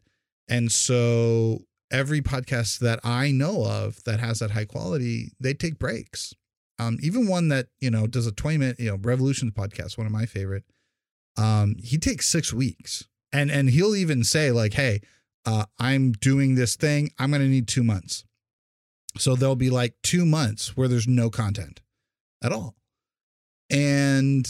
And 0.48 0.72
so 0.72 1.60
every 1.90 2.20
podcast 2.20 2.78
that 2.80 3.00
I 3.02 3.30
know 3.30 3.64
of 3.64 4.02
that 4.04 4.20
has 4.20 4.38
that 4.40 4.52
high 4.52 4.64
quality, 4.64 5.32
they 5.40 5.54
take 5.54 5.78
breaks. 5.78 6.34
Um, 6.78 6.98
even 7.02 7.26
one 7.26 7.48
that, 7.48 7.66
you 7.80 7.90
know, 7.90 8.06
does 8.06 8.26
a 8.26 8.32
20 8.32 8.58
minute, 8.58 8.78
you 8.78 8.90
know, 8.90 8.96
Revolutions 8.96 9.52
podcast, 9.52 9.98
one 9.98 10.06
of 10.06 10.12
my 10.12 10.26
favorite. 10.26 10.64
Um, 11.36 11.76
he 11.82 11.98
takes 11.98 12.28
six 12.28 12.52
weeks. 12.52 13.08
And 13.32 13.50
and 13.50 13.70
he'll 13.70 13.94
even 13.94 14.24
say, 14.24 14.50
like, 14.50 14.74
hey, 14.74 15.00
uh, 15.44 15.66
I'm 15.78 16.12
doing 16.12 16.54
this 16.54 16.76
thing. 16.76 17.10
I'm 17.18 17.30
gonna 17.30 17.48
need 17.48 17.68
two 17.68 17.84
months. 17.84 18.24
So 19.16 19.34
there'll 19.34 19.56
be 19.56 19.70
like 19.70 19.94
two 20.02 20.24
months 20.24 20.76
where 20.76 20.88
there's 20.88 21.08
no 21.08 21.30
content 21.30 21.80
at 22.42 22.52
all. 22.52 22.76
And 23.70 24.48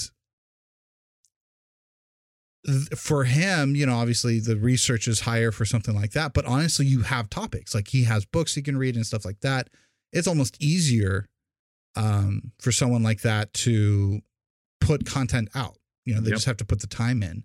for 2.97 3.25
him, 3.25 3.75
you 3.77 3.87
know, 3.87 3.97
obviously 3.97 4.41
the 4.41 4.57
research 4.57 5.09
is 5.09 5.21
higher 5.21 5.51
for 5.53 5.65
something 5.65 5.95
like 5.95 6.13
that. 6.13 6.33
But 6.35 6.45
honestly, 6.47 6.87
you 6.87 7.03
have 7.03 7.29
topics 7.31 7.75
like 7.75 7.89
he 7.89 8.05
has 8.05 8.25
books 8.25 8.55
he 8.55 8.63
can 8.63 8.77
read 8.77 8.95
and 8.97 9.07
stuff 9.07 9.25
like 9.25 9.41
that. 9.41 9.69
It's 10.13 10.27
almost 10.29 10.57
easier 10.63 11.29
um, 11.97 12.53
for 12.61 12.73
someone 12.73 13.03
like 13.03 13.23
that 13.23 13.53
to 13.55 14.21
put 14.81 15.05
content 15.07 15.49
out. 15.55 15.77
You 16.05 16.15
know, 16.15 16.21
they 16.21 16.29
Yep. 16.31 16.37
just 16.37 16.47
have 16.47 16.57
to 16.59 16.65
put 16.65 16.81
the 16.81 16.87
time 16.87 17.23
in. 17.23 17.45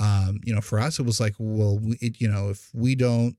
Um, 0.00 0.40
you 0.44 0.54
know, 0.54 0.60
for 0.60 0.78
us, 0.78 0.98
it 0.98 1.02
was 1.04 1.20
like, 1.20 1.34
well, 1.38 1.78
we, 1.78 1.96
it, 2.00 2.20
you 2.20 2.28
know, 2.28 2.50
if 2.50 2.70
we 2.72 2.94
don't, 2.94 3.36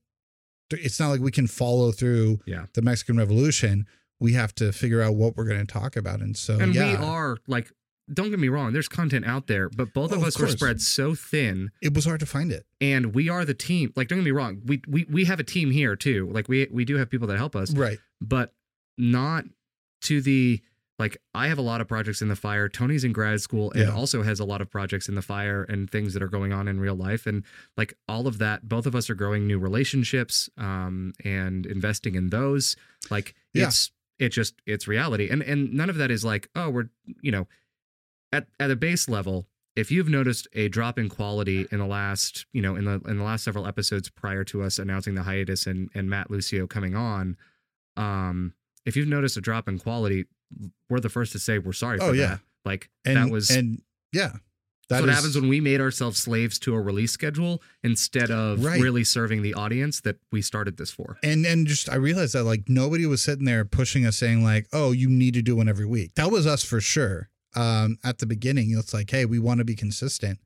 it's 0.70 1.00
not 1.00 1.08
like 1.08 1.20
we 1.20 1.30
can 1.32 1.46
follow 1.46 1.90
through 1.90 2.40
Yeah. 2.46 2.66
the 2.74 2.82
Mexican 2.82 3.16
Revolution. 3.16 3.86
We 4.20 4.34
have 4.34 4.54
to 4.56 4.70
figure 4.70 5.00
out 5.00 5.14
what 5.14 5.36
we're 5.36 5.46
going 5.46 5.66
to 5.66 5.72
talk 5.72 5.96
about. 5.96 6.20
And 6.20 6.36
so, 6.36 6.58
and 6.60 6.74
yeah, 6.74 6.98
we 7.00 7.04
are 7.04 7.38
like 7.46 7.72
don't 8.12 8.30
get 8.30 8.38
me 8.38 8.48
wrong, 8.48 8.72
there's 8.72 8.88
content 8.88 9.24
out 9.26 9.46
there, 9.46 9.68
but 9.68 9.92
both 9.94 10.12
Oh, 10.12 10.16
of 10.16 10.22
of 10.22 10.28
us 10.28 10.38
were 10.38 10.48
spread 10.48 10.80
so 10.80 11.14
thin 11.14 11.70
It 11.80 11.94
was 11.94 12.04
hard 12.04 12.20
to 12.20 12.26
find 12.26 12.50
it. 12.52 12.66
and 12.80 13.14
we 13.14 13.28
are 13.28 13.44
the 13.44 13.54
team. 13.54 13.92
Like, 13.96 14.08
don't 14.08 14.18
get 14.18 14.24
me 14.24 14.30
wrong, 14.30 14.62
we 14.64 14.82
we 14.88 15.06
we 15.08 15.24
have 15.26 15.40
a 15.40 15.44
team 15.44 15.70
here 15.70 15.96
too. 15.96 16.28
Like 16.32 16.48
we 16.48 16.66
we 16.70 16.84
do 16.84 16.96
have 16.96 17.08
people 17.10 17.28
that 17.28 17.36
help 17.38 17.54
us, 17.56 17.72
Right. 17.74 17.98
but 18.20 18.52
not 18.98 19.44
to 20.02 20.20
the 20.20 20.60
like 20.98 21.16
I 21.34 21.48
have 21.48 21.56
a 21.56 21.62
lot 21.62 21.80
of 21.80 21.88
projects 21.88 22.20
in 22.20 22.28
the 22.28 22.36
fire. 22.36 22.68
Tony's 22.68 23.04
in 23.04 23.12
grad 23.12 23.40
school 23.40 23.70
and 23.72 23.82
Yeah. 23.84 23.90
also 23.94 24.22
has 24.22 24.38
a 24.38 24.44
lot 24.44 24.60
of 24.60 24.68
projects 24.70 25.08
in 25.08 25.14
the 25.14 25.22
fire 25.22 25.62
and 25.62 25.90
things 25.90 26.12
that 26.12 26.22
are 26.22 26.28
going 26.28 26.52
on 26.52 26.68
in 26.68 26.78
real 26.78 26.94
life. 26.94 27.26
And 27.26 27.42
like 27.74 27.94
all 28.06 28.26
of 28.26 28.36
that, 28.36 28.68
both 28.68 28.84
of 28.84 28.94
us 28.94 29.08
are 29.08 29.14
growing 29.14 29.46
new 29.46 29.58
relationships 29.58 30.50
um, 30.58 31.14
and 31.24 31.64
investing 31.64 32.16
in 32.16 32.28
those. 32.28 32.76
Like 33.10 33.34
Yeah. 33.54 33.68
it's 33.68 33.90
it 34.18 34.28
just 34.28 34.60
it's 34.66 34.86
reality. 34.86 35.30
And 35.30 35.42
and 35.42 35.72
none 35.72 35.88
of 35.88 35.96
that 35.96 36.10
is 36.10 36.22
like, 36.22 36.50
oh, 36.54 36.68
we're 36.68 36.90
you 37.22 37.30
know, 37.32 37.48
at 38.32 38.46
at 38.58 38.70
a 38.70 38.76
base 38.76 39.08
level, 39.08 39.46
if 39.76 39.90
you've 39.90 40.08
noticed 40.08 40.48
a 40.54 40.68
drop 40.68 40.98
in 40.98 41.08
quality 41.08 41.66
in 41.70 41.78
the 41.78 41.86
last, 41.86 42.46
you 42.52 42.60
know, 42.62 42.76
in 42.76 42.84
the 42.84 43.00
in 43.08 43.18
the 43.18 43.24
last 43.24 43.44
several 43.44 43.66
episodes 43.66 44.08
prior 44.10 44.44
to 44.44 44.62
us 44.62 44.78
announcing 44.78 45.14
the 45.14 45.22
hiatus 45.22 45.66
and 45.66 45.90
and 45.94 46.08
Matt 46.10 46.30
Lucio 46.30 46.66
coming 46.66 46.94
on, 46.94 47.36
um, 47.96 48.54
if 48.86 48.96
you've 48.96 49.08
noticed 49.08 49.36
a 49.36 49.40
drop 49.40 49.68
in 49.68 49.78
quality, 49.78 50.26
we're 50.88 51.00
the 51.00 51.08
first 51.08 51.32
to 51.32 51.38
say 51.38 51.58
we're 51.58 51.72
sorry 51.72 51.98
for 51.98 52.04
Oh, 52.06 52.12
yeah. 52.12 52.26
that. 52.26 52.40
Like 52.64 52.90
And 53.04 53.16
that 53.16 53.30
was 53.30 53.50
and 53.50 53.82
yeah. 54.12 54.28
that's 54.28 54.40
That 54.88 55.00
what 55.02 55.08
is- 55.10 55.14
happens 55.16 55.36
when 55.36 55.48
we 55.48 55.60
made 55.60 55.80
ourselves 55.80 56.18
slaves 56.20 56.58
to 56.60 56.74
a 56.74 56.80
release 56.80 57.12
schedule 57.12 57.62
instead 57.84 58.30
of 58.30 58.64
Right. 58.64 58.80
really 58.80 59.04
serving 59.04 59.42
the 59.42 59.54
audience 59.54 60.00
that 60.00 60.16
we 60.32 60.42
started 60.42 60.76
this 60.76 60.90
for. 60.90 61.18
and 61.22 61.46
and 61.46 61.66
just 61.66 61.88
I 61.88 61.94
realized 61.96 62.34
that 62.34 62.44
like 62.44 62.68
nobody 62.68 63.06
was 63.06 63.22
sitting 63.22 63.44
there 63.44 63.64
pushing 63.64 64.04
us 64.04 64.16
saying 64.16 64.42
like, 64.42 64.66
oh, 64.72 64.92
you 64.92 65.08
need 65.08 65.34
to 65.34 65.42
do 65.42 65.56
one 65.56 65.68
every 65.68 65.86
week. 65.86 66.14
That 66.16 66.30
was 66.30 66.46
us 66.46 66.64
for 66.64 66.80
sure. 66.80 67.30
Um, 67.56 67.98
at 68.04 68.18
the 68.18 68.26
beginning, 68.26 68.76
it's 68.78 68.94
like, 68.94 69.10
hey, 69.10 69.24
we 69.24 69.38
want 69.38 69.58
to 69.58 69.64
be 69.64 69.74
consistent. 69.74 70.38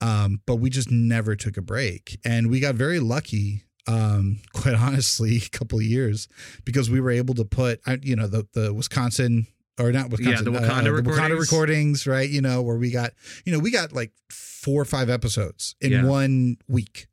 Um, 0.00 0.40
but 0.46 0.56
we 0.56 0.70
just 0.70 0.90
never 0.90 1.36
took 1.36 1.56
a 1.58 1.62
break. 1.62 2.18
And 2.24 2.48
we 2.50 2.58
got 2.60 2.74
very 2.74 3.00
lucky, 3.00 3.64
um, 3.86 4.40
quite 4.54 4.74
honestly, 4.74 5.36
a 5.36 5.48
couple 5.50 5.78
of 5.78 5.84
years 5.84 6.26
because 6.64 6.88
we 6.88 7.00
were 7.00 7.10
able 7.10 7.34
to 7.34 7.44
put 7.44 7.80
I- 7.86 7.98
you 8.02 8.16
know, 8.16 8.26
the 8.26 8.46
the 8.54 8.72
Wisconsin 8.72 9.46
or 9.78 9.92
not 9.92 10.10
Wisconsin, 10.10 10.52
the 10.52 10.58
uh, 10.58 10.62
Wakanda 10.62 10.84
the 10.84 10.90
Wakanda 10.90 11.06
recordings. 11.06 11.40
recordings, 11.52 12.06
right? 12.06 12.28
You 12.30 12.40
know, 12.40 12.62
where 12.62 12.76
we 12.76 12.90
got, 12.90 13.12
you 13.44 13.52
know, 13.52 13.58
we 13.58 13.70
got 13.70 13.92
like 13.92 14.12
four 14.30 14.80
or 14.80 14.84
five 14.86 15.10
episodes 15.10 15.74
in 15.80 15.92
Yeah. 15.92 16.04
one 16.04 16.56
week. 16.68 17.06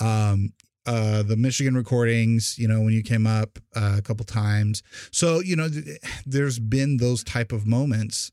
Um, 0.00 0.52
uh, 0.84 1.22
the 1.22 1.36
Michigan 1.36 1.76
recordings, 1.76 2.58
you 2.58 2.66
know, 2.66 2.80
when 2.80 2.92
you 2.92 3.02
came 3.04 3.24
up 3.26 3.58
uh, 3.76 3.94
a 3.98 4.02
couple 4.02 4.24
times. 4.24 4.82
So, 5.12 5.38
you 5.40 5.54
know, 5.54 5.68
th- 5.68 5.98
there's 6.26 6.58
been 6.58 6.96
those 6.96 7.22
type 7.22 7.52
of 7.52 7.66
moments 7.66 8.32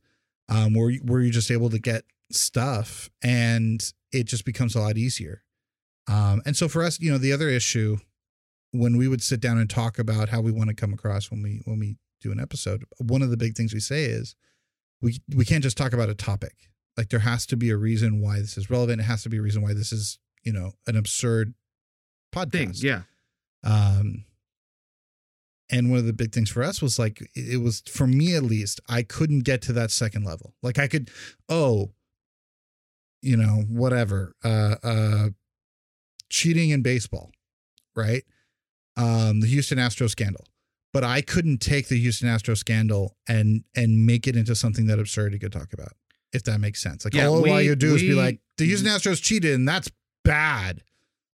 um, 0.50 0.74
where 0.74 0.90
you- 0.90 1.02
where 1.02 1.22
you're 1.22 1.32
just 1.32 1.52
able 1.52 1.70
to 1.70 1.80
get 1.80 2.04
stuff, 2.32 3.10
and 3.24 3.94
it 4.12 4.26
just 4.26 4.44
becomes 4.46 4.76
a 4.76 4.80
lot 4.82 4.98
easier. 4.98 5.44
Um, 6.08 6.42
and 6.46 6.58
so 6.58 6.68
for 6.68 6.84
us, 6.84 7.00
you 7.00 7.12
know, 7.12 7.18
the 7.18 7.32
other 7.32 7.50
issue 7.50 7.98
when 8.72 8.98
we 8.98 9.08
would 9.08 9.22
sit 9.24 9.40
down 9.40 9.58
and 9.58 9.70
talk 9.70 9.98
about 9.98 10.30
how 10.30 10.42
we 10.42 10.52
want 10.52 10.70
to 10.70 10.76
come 10.76 10.94
across 10.94 11.32
when 11.32 11.42
we 11.42 11.62
when 11.66 11.80
we 11.80 11.96
do 12.22 12.32
an 12.32 12.40
episode, 12.40 12.84
one 13.00 13.22
of 13.22 13.30
the 13.30 13.38
big 13.38 13.56
things 13.56 13.74
we 13.74 13.80
say 13.80 14.04
is 14.06 14.36
we 15.02 15.20
we 15.36 15.46
can't 15.46 15.64
just 15.64 15.78
talk 15.78 15.94
about 15.94 16.10
a 16.10 16.16
topic. 16.16 16.70
Like 16.98 17.10
there 17.10 17.20
has 17.22 17.46
to 17.48 17.56
be 17.58 17.70
a 17.70 17.78
reason 17.78 18.22
why 18.22 18.40
this 18.40 18.58
is 18.58 18.70
relevant. 18.70 19.02
It 19.02 19.06
has 19.06 19.24
to 19.24 19.30
be 19.30 19.38
a 19.38 19.42
reason 19.42 19.62
why 19.62 19.74
this 19.74 19.92
is, 19.94 20.20
you 20.44 20.52
know, 20.52 20.74
an 20.86 20.98
absurd 20.98 21.54
podcast. 22.36 22.52
Thing, 22.52 22.74
yeah. 22.90 23.02
Um, 23.64 24.26
and 25.70 25.90
one 25.90 26.00
of 26.00 26.06
the 26.06 26.14
big 26.14 26.32
things 26.34 26.50
for 26.50 26.64
us 26.64 26.82
was 26.82 26.98
like 26.98 27.28
it 27.36 27.62
was 27.62 27.82
for 27.90 28.08
me 28.08 28.36
at 28.36 28.44
least. 28.44 28.80
I 28.90 29.04
couldn't 29.04 29.42
get 29.42 29.62
to 29.64 29.74
that 29.74 29.92
second 29.92 30.24
level. 30.24 30.54
Like 30.64 30.80
I 30.80 30.88
could, 30.88 31.10
oh, 31.48 31.92
you 33.22 33.38
know, 33.38 33.64
whatever. 33.70 34.34
Uh, 34.44 34.76
uh, 34.84 35.30
cheating 36.30 36.70
in 36.70 36.82
baseball, 36.82 37.32
right? 37.96 38.24
Um, 38.98 39.42
the 39.42 39.48
Houston 39.48 39.78
Astros 39.78 40.10
scandal. 40.12 40.46
But 40.92 41.04
I 41.04 41.22
couldn't 41.22 41.60
take 41.60 41.88
the 41.88 42.00
Houston 42.00 42.28
Astros 42.28 42.58
scandal 42.58 43.16
and 43.28 43.64
and 43.76 44.06
make 44.08 44.26
it 44.28 44.36
into 44.36 44.56
something 44.56 44.88
that 44.88 44.98
absurd 45.00 45.34
you 45.34 45.40
could 45.40 45.52
talk 45.54 45.72
about, 45.72 45.94
if 46.34 46.44
that 46.44 46.60
makes 46.60 46.82
sense. 46.82 47.06
Like 47.06 47.14
Yeah, 47.14 47.28
all, 47.28 47.42
we- 47.44 47.62
you 47.64 47.76
do 47.76 47.94
is 47.96 48.02
be 48.02 48.14
like, 48.14 48.40
the 48.58 48.66
Houston 48.66 48.90
Astros 48.90 49.22
cheated, 49.22 49.54
and 49.54 49.68
that's 49.68 49.92
bad. 50.26 50.82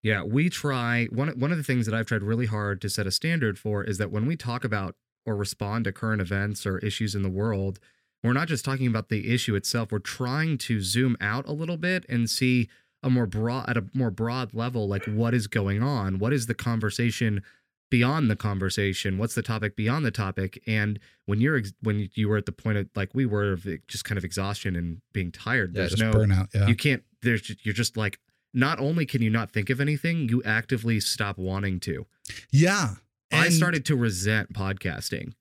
Yeah, 0.06 0.22
we 0.22 0.52
try 0.52 1.06
one 1.06 1.30
one 1.40 1.52
of 1.52 1.58
the 1.58 1.64
things 1.64 1.88
that 1.88 1.96
I've 1.96 2.06
tried 2.06 2.22
really 2.22 2.46
hard 2.46 2.80
to 2.82 2.90
set 2.90 3.08
a 3.08 3.12
standard 3.12 3.58
for 3.58 3.84
is 3.84 3.98
that 3.98 4.12
when 4.12 4.28
we 4.28 4.36
talk 4.36 4.64
about 4.64 4.96
or 5.26 5.36
respond 5.36 5.86
to 5.86 5.92
current 5.92 6.22
events 6.22 6.64
or 6.64 6.78
issues 6.78 7.16
in 7.16 7.24
the 7.24 7.30
world, 7.30 7.80
we're 8.24 8.34
not 8.34 8.48
just 8.48 8.64
talking 8.64 8.86
about 8.86 9.10
the 9.10 9.34
issue 9.34 9.56
itself. 9.56 9.92
We're 9.92 9.98
trying 9.98 10.60
to 10.60 10.80
zoom 10.80 11.18
out 11.20 11.48
a 11.48 11.54
little 11.54 11.78
bit 11.78 12.06
and 12.08 12.30
see 12.30 12.70
a 13.02 13.10
more 13.10 13.26
broad 13.26 13.68
at 13.68 13.78
a 13.78 13.86
more 13.96 14.12
broad 14.12 14.54
level 14.54 14.88
like 14.88 15.06
what 15.06 15.34
is 15.34 15.48
going 15.48 15.82
on? 15.82 16.20
What 16.20 16.34
is 16.34 16.46
the 16.46 16.54
conversation 16.54 17.42
beyond 17.90 18.30
the 18.30 18.36
conversation? 18.36 19.18
What's 19.18 19.34
the 19.34 19.42
topic 19.42 19.76
beyond 19.76 20.06
the 20.06 20.12
topic? 20.12 20.62
And 20.68 21.00
when 21.26 21.42
you're 21.42 21.58
ex- 21.58 21.74
when 21.82 22.10
you 22.14 22.30
were 22.30 22.38
at 22.38 22.46
the 22.46 22.52
point 22.52 22.78
of 22.78 22.88
like 22.96 23.16
we 23.16 23.26
were 23.26 23.54
of 23.54 23.68
just 23.88 24.06
kind 24.06 24.20
of 24.20 24.24
exhaustion 24.24 24.76
and 24.76 25.02
being 25.14 25.32
tired, 25.32 25.74
Yeah, 25.74 25.80
there's 25.82 25.96
just 25.96 26.04
no 26.04 26.12
burnout. 26.12 26.50
Yeah. 26.54 26.68
you 26.68 26.76
can't 26.76 27.02
there's 27.24 27.56
you're 27.64 27.74
just 27.74 27.98
like 27.98 28.20
not 28.56 28.80
only 28.80 29.06
can 29.06 29.22
you 29.22 29.30
not 29.30 29.52
think 29.52 29.70
of 29.70 29.80
anything 29.80 30.28
you 30.30 30.42
actively 30.44 31.00
stop 31.00 31.38
wanting 31.38 31.80
to 31.80 32.06
yeah. 32.52 32.96
i 33.32 33.50
started 33.50 33.86
to 33.86 33.96
resent 33.96 34.52
podcasting 34.54 35.34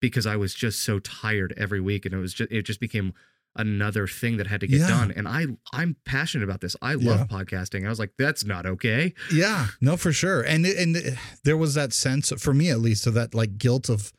because 0.00 0.26
i 0.26 0.36
was 0.36 0.52
just 0.54 0.82
so 0.82 0.98
tired 0.98 1.54
every 1.56 1.80
week 1.80 2.04
and 2.04 2.14
it 2.14 2.18
was 2.18 2.34
just 2.34 2.50
it 2.52 2.62
just 2.62 2.80
became 2.80 3.14
another 3.56 4.06
thing 4.06 4.36
that 4.36 4.46
had 4.46 4.60
to 4.60 4.66
get 4.66 4.80
Yeah. 4.80 4.88
done 4.88 5.12
and 5.16 5.26
i 5.26 5.46
i'm 5.72 5.96
passionate 6.04 6.44
about 6.44 6.60
this 6.60 6.76
i 6.82 6.94
love 6.94 7.26
podcasting 7.28 7.86
i 7.86 7.88
was 7.88 7.98
like 7.98 8.12
that's 8.18 8.44
not 8.44 8.66
okay 8.66 9.14
Yeah, 9.32 9.68
no, 9.80 9.96
for 9.96 10.12
sure. 10.12 10.42
And 10.42 10.64
and 10.66 11.18
there 11.44 11.56
was 11.56 11.74
that 11.74 11.92
sense 11.92 12.32
for 12.38 12.52
me 12.54 12.70
at 12.70 12.78
least 12.80 13.06
of 13.06 13.14
that 13.14 13.34
like 13.34 13.56
guilt 13.58 13.88
of 13.88 14.12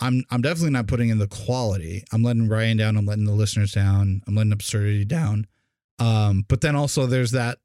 I'm 0.00 0.24
I'm 0.30 0.40
definitely 0.42 0.70
not 0.70 0.86
putting 0.86 1.08
in 1.10 1.18
the 1.18 1.26
quality. 1.26 2.04
I'm 2.12 2.22
letting 2.22 2.48
Ryan 2.48 2.76
down. 2.78 2.96
I'm 2.96 3.04
letting 3.04 3.26
the 3.26 3.32
listeners 3.32 3.72
down. 3.72 4.22
I'm 4.26 4.34
letting 4.34 4.52
absurdity 4.52 5.04
down. 5.04 5.46
Um, 6.00 6.44
but 6.48 6.60
then 6.62 6.74
also 6.76 7.06
there's 7.06 7.32
that 7.32 7.58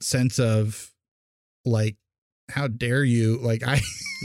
sense 0.00 0.38
of 0.38 0.90
like, 1.64 1.96
how 2.50 2.68
dare 2.68 3.04
you? 3.04 3.38
Like 3.38 3.62
I 3.66 3.80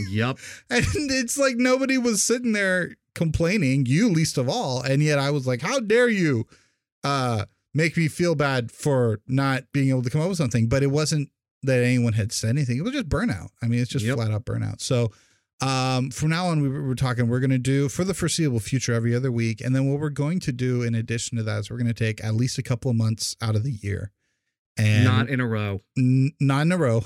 yep 0.10 0.38
and 0.70 0.86
it's 0.96 1.38
like 1.38 1.56
nobody 1.58 1.98
was 1.98 2.22
sitting 2.24 2.52
there 2.54 2.96
complaining, 3.14 3.86
you 3.86 4.10
least 4.10 4.38
of 4.38 4.50
all. 4.50 4.82
And 4.82 5.02
yet 5.02 5.20
I 5.20 5.32
was 5.32 5.48
like, 5.48 5.62
how 5.62 5.80
dare 5.80 6.10
you 6.10 6.46
uh 7.04 7.46
make 7.74 7.98
me 7.98 8.08
feel 8.08 8.36
bad 8.36 8.72
for 8.72 9.20
not 9.28 9.64
being 9.74 9.90
able 9.90 10.02
to 10.02 10.10
come 10.10 10.22
up 10.22 10.30
with 10.30 10.38
something. 10.38 10.68
But 10.68 10.82
it 10.84 10.88
wasn't 10.92 11.30
that 11.64 11.84
anyone 11.84 12.14
had 12.14 12.32
said 12.32 12.50
anything. 12.52 12.78
It 12.78 12.84
was 12.84 12.94
just 12.94 13.10
burnout. 13.10 13.50
I 13.62 13.68
mean, 13.68 13.80
it's 13.80 13.92
just 13.92 14.06
Yep. 14.06 14.16
flat 14.18 14.32
out 14.32 14.46
burnout. 14.46 14.82
So 14.82 15.12
um 15.62 16.12
from 16.12 16.30
now 16.30 16.48
on 16.48 16.62
we 16.62 16.68
were, 16.68 16.96
talking 16.96 17.28
we're 17.30 17.40
going 17.40 17.50
to 17.50 17.58
do 17.58 17.88
for 17.88 18.04
the 18.04 18.14
foreseeable 18.14 18.60
future 18.60 18.94
every 18.94 19.16
other 19.16 19.32
week 19.32 19.62
and 19.62 19.76
then 19.76 19.90
what 19.90 20.00
we're 20.00 20.10
going 20.10 20.40
to 20.40 20.52
do 20.52 20.82
in 20.82 20.94
addition 20.94 21.38
to 21.38 21.44
that 21.44 21.60
is 21.60 21.72
we're 21.72 21.78
going 21.78 21.88
to 21.88 21.94
take 21.94 22.24
at 22.24 22.36
least 22.36 22.58
a 22.58 22.64
couple 22.64 22.92
of 22.92 22.98
months 22.98 23.36
out 23.42 23.56
of 23.56 23.64
the 23.64 23.72
year 23.72 24.12
and 24.78 25.06
not 25.06 25.30
in 25.30 25.40
a 25.40 25.48
row 25.48 25.82
N- 25.98 26.34
not 26.42 26.64
in 26.64 26.72
a 26.74 26.78
row. 26.78 27.02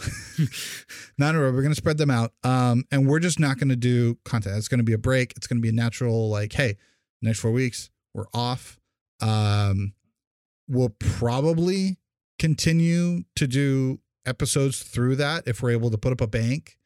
not 1.19 1.29
in 1.29 1.35
a 1.35 1.39
row. 1.39 1.51
We're 1.51 1.61
going 1.61 1.69
to 1.69 1.75
spread 1.75 1.99
them 1.99 2.09
out. 2.09 2.33
Um, 2.43 2.83
and 2.89 3.07
we're 3.07 3.19
just 3.19 3.39
not 3.39 3.59
going 3.59 3.69
to 3.69 3.75
do 3.75 4.17
content. 4.25 4.57
It's 4.57 4.67
going 4.67 4.79
to 4.79 4.83
be 4.83 4.93
a 4.93 4.97
break. 4.97 5.33
It's 5.35 5.45
going 5.45 5.57
to 5.57 5.61
be 5.61 5.69
a 5.69 5.73
natural, 5.73 6.31
like, 6.31 6.53
hey, 6.53 6.77
next 7.21 7.39
four 7.39 7.51
weeks, 7.51 7.91
we're 8.15 8.25
off. 8.33 8.79
Um, 9.21 9.93
we'll 10.67 10.95
probably 10.97 11.99
continue 12.39 13.23
to 13.35 13.45
do 13.45 13.99
episodes 14.25 14.81
through 14.81 15.17
that 15.17 15.47
if 15.47 15.61
we're 15.61 15.71
able 15.71 15.91
to 15.91 15.97
put 15.99 16.11
up 16.11 16.21
a 16.21 16.27
bank. 16.27 16.78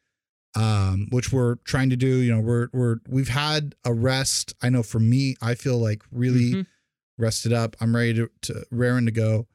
Um, 0.56 1.08
which 1.10 1.32
we're 1.32 1.56
trying 1.64 1.90
to 1.90 1.96
do. 1.96 2.06
You 2.06 2.32
know, 2.34 2.40
we're 2.40 2.68
we're 2.72 2.96
we've 3.08 3.28
had 3.28 3.74
a 3.84 3.92
rest. 3.92 4.54
I 4.62 4.68
know 4.68 4.82
for 4.84 5.00
me, 5.00 5.36
I 5.42 5.54
feel 5.54 5.78
like 5.78 6.02
really 6.12 6.52
Mhm. 6.52 6.66
rested 7.18 7.52
up. 7.52 7.74
I'm 7.80 7.94
ready 7.94 8.14
to, 8.14 8.30
to 8.42 8.64
raring 8.70 9.06
to 9.06 9.12
go. 9.12 9.48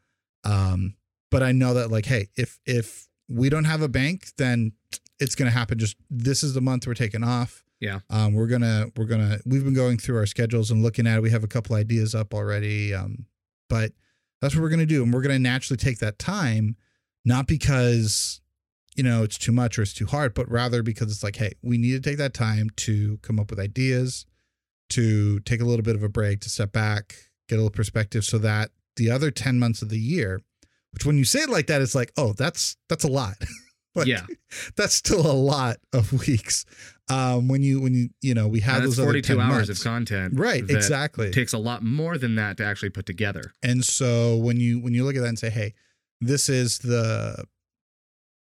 Um, 0.44 0.96
but 1.32 1.42
I 1.44 1.52
know 1.54 1.74
that 1.76 1.90
like, 1.90 2.06
hey, 2.06 2.28
if 2.36 2.60
if 2.66 3.08
we 3.30 3.48
don't 3.50 3.64
have 3.66 3.82
a 3.82 3.88
bank, 3.88 4.30
then 4.38 4.74
it's 5.20 5.36
gonna 5.36 5.52
happen. 5.52 5.78
Just 5.80 5.96
this 6.10 6.44
is 6.44 6.54
the 6.54 6.62
month 6.62 6.86
we're 6.86 6.94
taking 6.96 7.24
off. 7.24 7.64
Yeah. 7.80 8.00
Um, 8.10 8.34
we're 8.34 8.48
gonna 8.48 8.92
we're 8.98 9.06
gonna 9.06 9.40
we've 9.46 9.64
been 9.64 9.74
going 9.74 9.98
through 9.98 10.18
our 10.18 10.26
schedules 10.26 10.70
and 10.70 10.84
looking 10.84 11.08
at 11.08 11.18
it. 11.18 11.22
We 11.22 11.30
have 11.32 11.44
a 11.46 11.48
couple 11.48 11.76
ideas 11.78 12.14
up 12.14 12.34
already. 12.34 12.94
Um, 12.94 13.26
but 13.70 13.94
that's 14.42 14.54
what 14.56 14.62
we're 14.64 14.70
gonna 14.70 14.86
do, 14.86 15.02
and 15.04 15.14
we're 15.14 15.22
gonna 15.22 15.40
naturally 15.40 15.78
take 15.78 16.00
that 16.00 16.20
time, 16.20 16.76
not 17.24 17.48
because 17.48 18.42
you 18.96 19.04
know 19.04 19.24
it's 19.24 19.38
too 19.38 19.52
much 19.52 19.78
or 19.78 19.84
it's 19.84 19.94
too 19.94 20.06
hard, 20.08 20.34
but 20.34 20.50
rather 20.50 20.84
because 20.84 21.12
it's 21.12 21.24
like, 21.24 21.36
hey, 21.38 21.54
we 21.62 21.78
need 21.78 21.92
to 21.92 22.10
take 22.10 22.18
that 22.18 22.34
time 22.34 22.70
to 22.78 23.18
come 23.22 23.40
up 23.40 23.50
with 23.50 23.60
ideas, 23.60 24.26
to 24.92 25.40
take 25.42 25.62
a 25.62 25.66
little 25.66 25.84
bit 25.84 25.96
of 25.96 26.04
a 26.04 26.10
break, 26.10 26.42
to 26.42 26.50
step 26.50 26.72
back, 26.72 27.16
get 27.48 27.56
a 27.56 27.60
little 27.60 27.70
perspective, 27.70 28.24
so 28.26 28.38
that 28.40 28.72
the 28.96 29.10
other 29.12 29.32
ten 29.32 29.60
months 29.60 29.82
of 29.82 29.90
the 29.90 30.00
year, 30.00 30.42
which 30.92 31.06
when 31.06 31.18
you 31.18 31.26
say 31.26 31.40
it 31.40 31.50
like 31.50 31.68
that, 31.68 31.82
it's 31.82 31.96
like, 31.96 32.12
oh, 32.18 32.34
that's 32.34 32.76
that's 32.90 33.04
a 33.04 33.12
lot. 33.12 33.36
Like, 33.96 34.06
yeah, 34.06 34.22
that's 34.78 34.94
still 34.94 35.26
a 35.26 35.34
lot 35.34 35.78
of 35.94 36.14
weeks. 36.28 36.64
Um, 37.10 37.48
when 37.48 37.64
you 37.64 37.82
when 37.82 37.96
you 37.96 38.10
you 38.22 38.36
know 38.36 38.48
we 38.48 38.60
have 38.60 38.84
those 38.84 38.98
that's 38.98 39.00
other 39.00 39.08
42 39.08 39.34
10 39.36 39.42
hours 39.42 39.68
months. 39.68 39.70
of 39.70 39.84
content. 39.84 40.34
right 40.38 40.64
exactly 40.70 41.32
Takes 41.32 41.54
a 41.54 41.58
lot 41.58 41.82
more 41.84 42.20
than 42.20 42.36
that 42.36 42.58
to 42.58 42.64
actually 42.66 42.92
put 42.92 43.08
together. 43.08 43.52
and 43.64 43.84
so 43.84 44.38
when 44.38 44.58
you 44.60 44.80
when 44.80 44.94
you 44.94 45.04
look 45.04 45.16
at 45.16 45.22
that 45.24 45.28
and 45.30 45.40
say 45.40 45.50
hey 45.50 45.74
this 46.22 46.50
is 46.50 46.78
the 46.80 47.44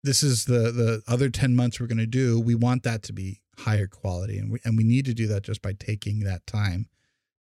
this 0.02 0.22
is 0.22 0.44
the 0.46 0.70
the 0.72 1.02
other 1.06 1.28
10 1.30 1.54
months 1.54 1.78
we're 1.80 1.86
going 1.86 1.98
to 1.98 2.06
do 2.06 2.40
we 2.40 2.54
want 2.54 2.82
that 2.84 3.02
to 3.04 3.12
be 3.12 3.40
higher 3.58 3.86
quality 3.86 4.38
and 4.38 4.50
we 4.52 4.58
and 4.64 4.76
we 4.78 4.84
need 4.84 5.04
to 5.04 5.14
do 5.14 5.26
that 5.26 5.42
just 5.42 5.60
by 5.62 5.72
taking 5.74 6.20
that 6.20 6.46
time 6.46 6.88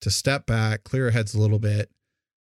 to 0.01 0.09
step 0.09 0.45
back 0.45 0.83
clear 0.83 1.05
our 1.05 1.11
heads 1.11 1.33
a 1.33 1.39
little 1.39 1.59
bit 1.59 1.89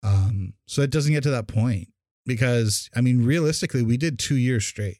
um 0.03 0.53
so 0.65 0.81
it 0.81 0.89
doesn't 0.89 1.11
get 1.13 1.23
to 1.23 1.29
that 1.31 1.47
point 1.47 1.89
because 2.25 2.89
i 2.95 3.01
mean 3.01 3.25
realistically 3.25 3.81
we 3.83 3.97
did 3.97 4.17
2 4.19 4.35
years 4.35 4.65
straight 4.65 4.99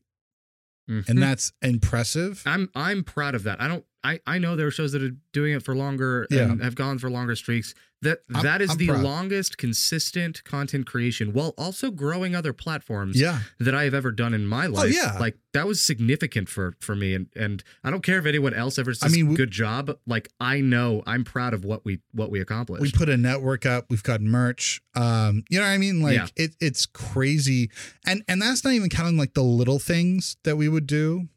Mhm. 0.89 1.08
and 1.08 1.22
that's 1.22 1.51
impressive 1.62 2.41
I'm 2.48 2.70
I'm 2.74 3.03
proud 3.03 3.36
of 3.36 3.44
that. 3.44 3.62
I 3.62 3.68
don't 3.68 3.86
I 4.03 4.20
I 4.25 4.38
know 4.39 4.56
there 4.56 4.68
are 4.68 4.72
shows 4.72 4.91
that 4.94 5.03
are 5.03 5.15
doing 5.34 5.53
it 5.53 5.63
for 5.63 5.75
longer 5.75 6.27
Yeah. 6.29 6.44
and 6.44 6.62
have 6.62 6.75
gone 6.75 7.00
for 7.00 7.10
longer 7.10 7.36
streaks. 7.36 7.74
That 8.01 8.20
I'm- 8.34 8.44
that 8.46 8.62
is 8.62 8.77
the 8.77 8.88
proud. 8.88 9.01
longest 9.03 9.58
consistent 9.58 10.41
content 10.46 10.86
creation 10.86 11.34
while 11.34 11.53
also 11.58 11.91
growing 11.91 12.34
other 12.34 12.53
platforms 12.53 13.20
yeah 13.20 13.39
that 13.60 13.75
I 13.75 13.84
have 13.84 13.94
ever 13.94 14.12
done 14.13 14.34
in 14.34 14.48
my 14.48 14.68
life. 14.68 14.86
Oh, 14.86 14.88
yeah. 14.88 15.18
Like 15.20 15.38
that 15.51 15.68
was 15.68 15.82
significant 15.82 16.48
for 16.48 16.75
for 16.79 16.96
me 16.96 17.13
and 17.13 17.27
and 17.36 17.62
I 17.84 17.91
don't 17.91 18.01
care 18.01 18.18
if 18.18 18.25
anyone 18.25 18.53
else 18.53 18.79
ever 18.79 18.94
I 19.01 19.10
mean, 19.10 19.27
we- 19.27 19.36
good 19.36 19.51
job. 19.51 19.91
Like 20.08 20.29
I 20.39 20.62
know 20.62 21.03
I'm 21.06 21.25
proud 21.25 21.53
of 21.53 21.65
what 21.65 21.84
we 21.84 22.00
what 22.13 22.32
we 22.32 22.39
accomplished. 22.39 22.82
we 22.82 22.91
put 22.91 23.10
a 23.10 23.18
network 23.18 23.65
up 23.65 23.88
we've 23.89 24.03
got 24.03 24.22
merch 24.22 24.82
um 24.96 25.44
you 25.50 25.60
know 25.60 25.65
what 25.65 25.72
i 25.72 25.77
mean 25.77 26.01
like 26.01 26.15
Yeah. 26.15 26.27
it 26.38 26.56
it's 26.62 26.86
crazy 26.86 27.70
and 28.06 28.24
and 28.29 28.41
that's 28.41 28.63
not 28.63 28.74
even 28.74 28.89
counting 28.89 29.18
like 29.18 29.34
the 29.34 29.44
little 29.44 29.77
things 29.79 30.38
that 30.44 30.56
we 30.56 30.70
would 30.70 30.88
do 30.88 31.27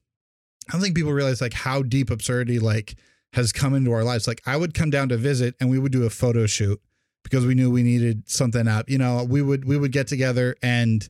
i 0.73 0.76
don't 0.76 0.83
think 0.83 0.97
people 0.97 1.12
realize 1.12 1.41
like 1.41 1.52
how 1.52 1.83
deep 1.83 2.11
absurdity 2.11 2.59
like 2.59 2.95
has 3.35 3.52
come 3.52 3.75
into 3.75 3.93
our 3.93 4.05
lives 4.05 4.26
like 4.26 4.41
i 4.47 4.57
would 4.57 4.73
come 4.75 4.91
down 4.91 5.09
to 5.09 5.17
visit 5.17 5.55
and 5.61 5.69
we 5.71 5.79
would 5.79 5.93
do 5.93 6.05
a 6.05 6.11
photo 6.11 6.47
shoot 6.47 6.81
because 7.23 7.45
we 7.47 7.55
knew 7.55 7.71
we 7.71 7.83
needed 7.83 8.29
something 8.29 8.67
up 8.67 8.88
you 8.91 8.99
know 8.99 9.25
we 9.29 9.43
would 9.43 9.64
we 9.64 9.76
would 9.76 9.93
get 9.93 10.07
together 10.07 10.57
and 10.62 11.09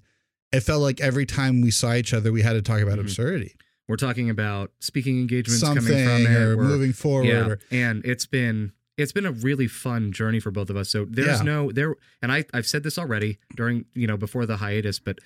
it 0.53 0.61
felt 0.61 0.83
like 0.83 1.01
every 1.01 1.25
time 1.25 1.61
we 1.63 1.71
saw 1.71 1.95
each 1.95 2.13
other 2.13 2.31
we 2.33 2.43
had 2.43 2.53
to 2.55 2.63
talk 2.63 2.81
about 2.81 2.99
Mhm. 2.99 3.03
absurdity 3.03 3.55
We're 3.89 3.97
talking 3.97 4.29
about 4.31 4.71
speaking 4.81 5.19
engagements 5.21 5.61
something 5.61 5.85
coming 5.87 6.25
from 6.27 6.33
it. 6.35 6.39
or 6.39 6.57
moving 6.57 6.93
forward 6.93 7.27
yeah, 7.29 7.47
or 7.49 7.59
and 7.71 8.05
it's 8.05 8.27
been 8.27 8.73
it's 8.99 9.13
been 9.13 9.25
a 9.27 9.33
really 9.33 9.67
fun 9.69 10.13
journey 10.13 10.39
for 10.39 10.51
both 10.51 10.69
of 10.69 10.77
us. 10.77 10.91
So 10.91 11.07
there's 11.07 11.39
Yeah. 11.41 11.45
no 11.45 11.73
there, 11.73 11.97
and 12.21 12.31
I 12.31 12.45
I've 12.53 12.67
said 12.67 12.83
this 12.85 12.99
already 12.99 13.39
during 13.57 13.87
you 13.95 14.07
know 14.07 14.19
before 14.19 14.45
the 14.45 14.59
hiatus, 14.59 14.99
but 15.01 15.19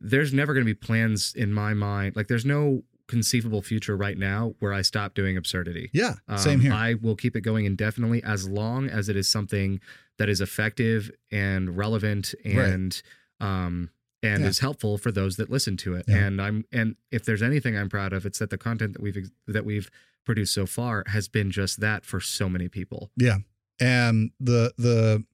there's 0.00 0.32
never 0.32 0.52
going 0.52 0.64
to 0.64 0.70
be 0.70 0.74
plans 0.74 1.32
in 1.34 1.52
my 1.52 1.74
mind. 1.74 2.16
Like 2.16 2.28
there's 2.28 2.44
no 2.44 2.84
conceivable 3.08 3.62
future 3.62 3.96
right 3.96 4.18
now 4.18 4.54
where 4.58 4.72
I 4.72 4.82
stop 4.82 5.14
doing 5.14 5.36
absurdity. 5.36 5.90
yeah 5.92 6.14
Um, 6.28 6.38
same 6.38 6.60
here 6.60 6.72
I 6.72 6.94
will 6.94 7.16
keep 7.16 7.36
it 7.36 7.42
going 7.42 7.64
indefinitely 7.64 8.22
as 8.24 8.48
long 8.48 8.88
as 8.88 9.08
it 9.08 9.16
is 9.16 9.28
something 9.28 9.80
that 10.18 10.28
is 10.28 10.40
effective 10.40 11.10
and 11.30 11.76
relevant 11.76 12.34
Right. 12.44 12.54
and 12.68 13.02
um 13.40 13.90
and 14.22 14.42
Yeah. 14.42 14.48
is 14.48 14.58
helpful 14.60 14.98
for 14.98 15.12
those 15.12 15.36
that 15.36 15.50
listen 15.50 15.76
to 15.78 15.94
it. 15.94 16.06
Yeah. 16.08 16.16
And 16.16 16.40
I'm 16.42 16.64
and 16.72 16.96
if 17.12 17.24
there's 17.24 17.42
anything 17.42 17.76
I'm 17.76 17.88
proud 17.88 18.12
of, 18.12 18.26
it's 18.26 18.38
that 18.40 18.50
the 18.50 18.58
content 18.58 18.94
that 18.94 19.02
we've 19.02 19.30
that 19.46 19.64
we've 19.64 19.90
produced 20.24 20.52
so 20.54 20.66
far 20.66 21.04
has 21.08 21.28
been 21.28 21.50
just 21.52 21.78
that 21.80 22.04
for 22.04 22.18
so 22.20 22.48
many 22.48 22.68
people. 22.68 23.10
Yeah. 23.16 23.38
And 23.78 24.30
the 24.40 24.72
the 24.78 25.24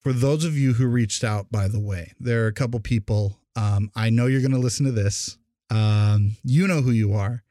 for 0.00 0.12
those 0.12 0.44
of 0.44 0.56
you 0.56 0.74
who 0.74 0.86
reached 0.86 1.22
out 1.24 1.50
by 1.50 1.68
the 1.68 1.80
way 1.80 2.12
there 2.18 2.44
are 2.44 2.48
a 2.48 2.52
couple 2.52 2.80
people 2.80 3.38
um 3.56 3.90
i 3.94 4.10
know 4.10 4.26
you're 4.26 4.40
going 4.40 4.50
to 4.50 4.58
listen 4.58 4.84
to 4.84 4.90
this 4.92 5.38
um 5.72 6.36
you 6.44 6.66
know 6.66 6.82
who 6.82 6.90
you 6.90 7.12
are. 7.14 7.42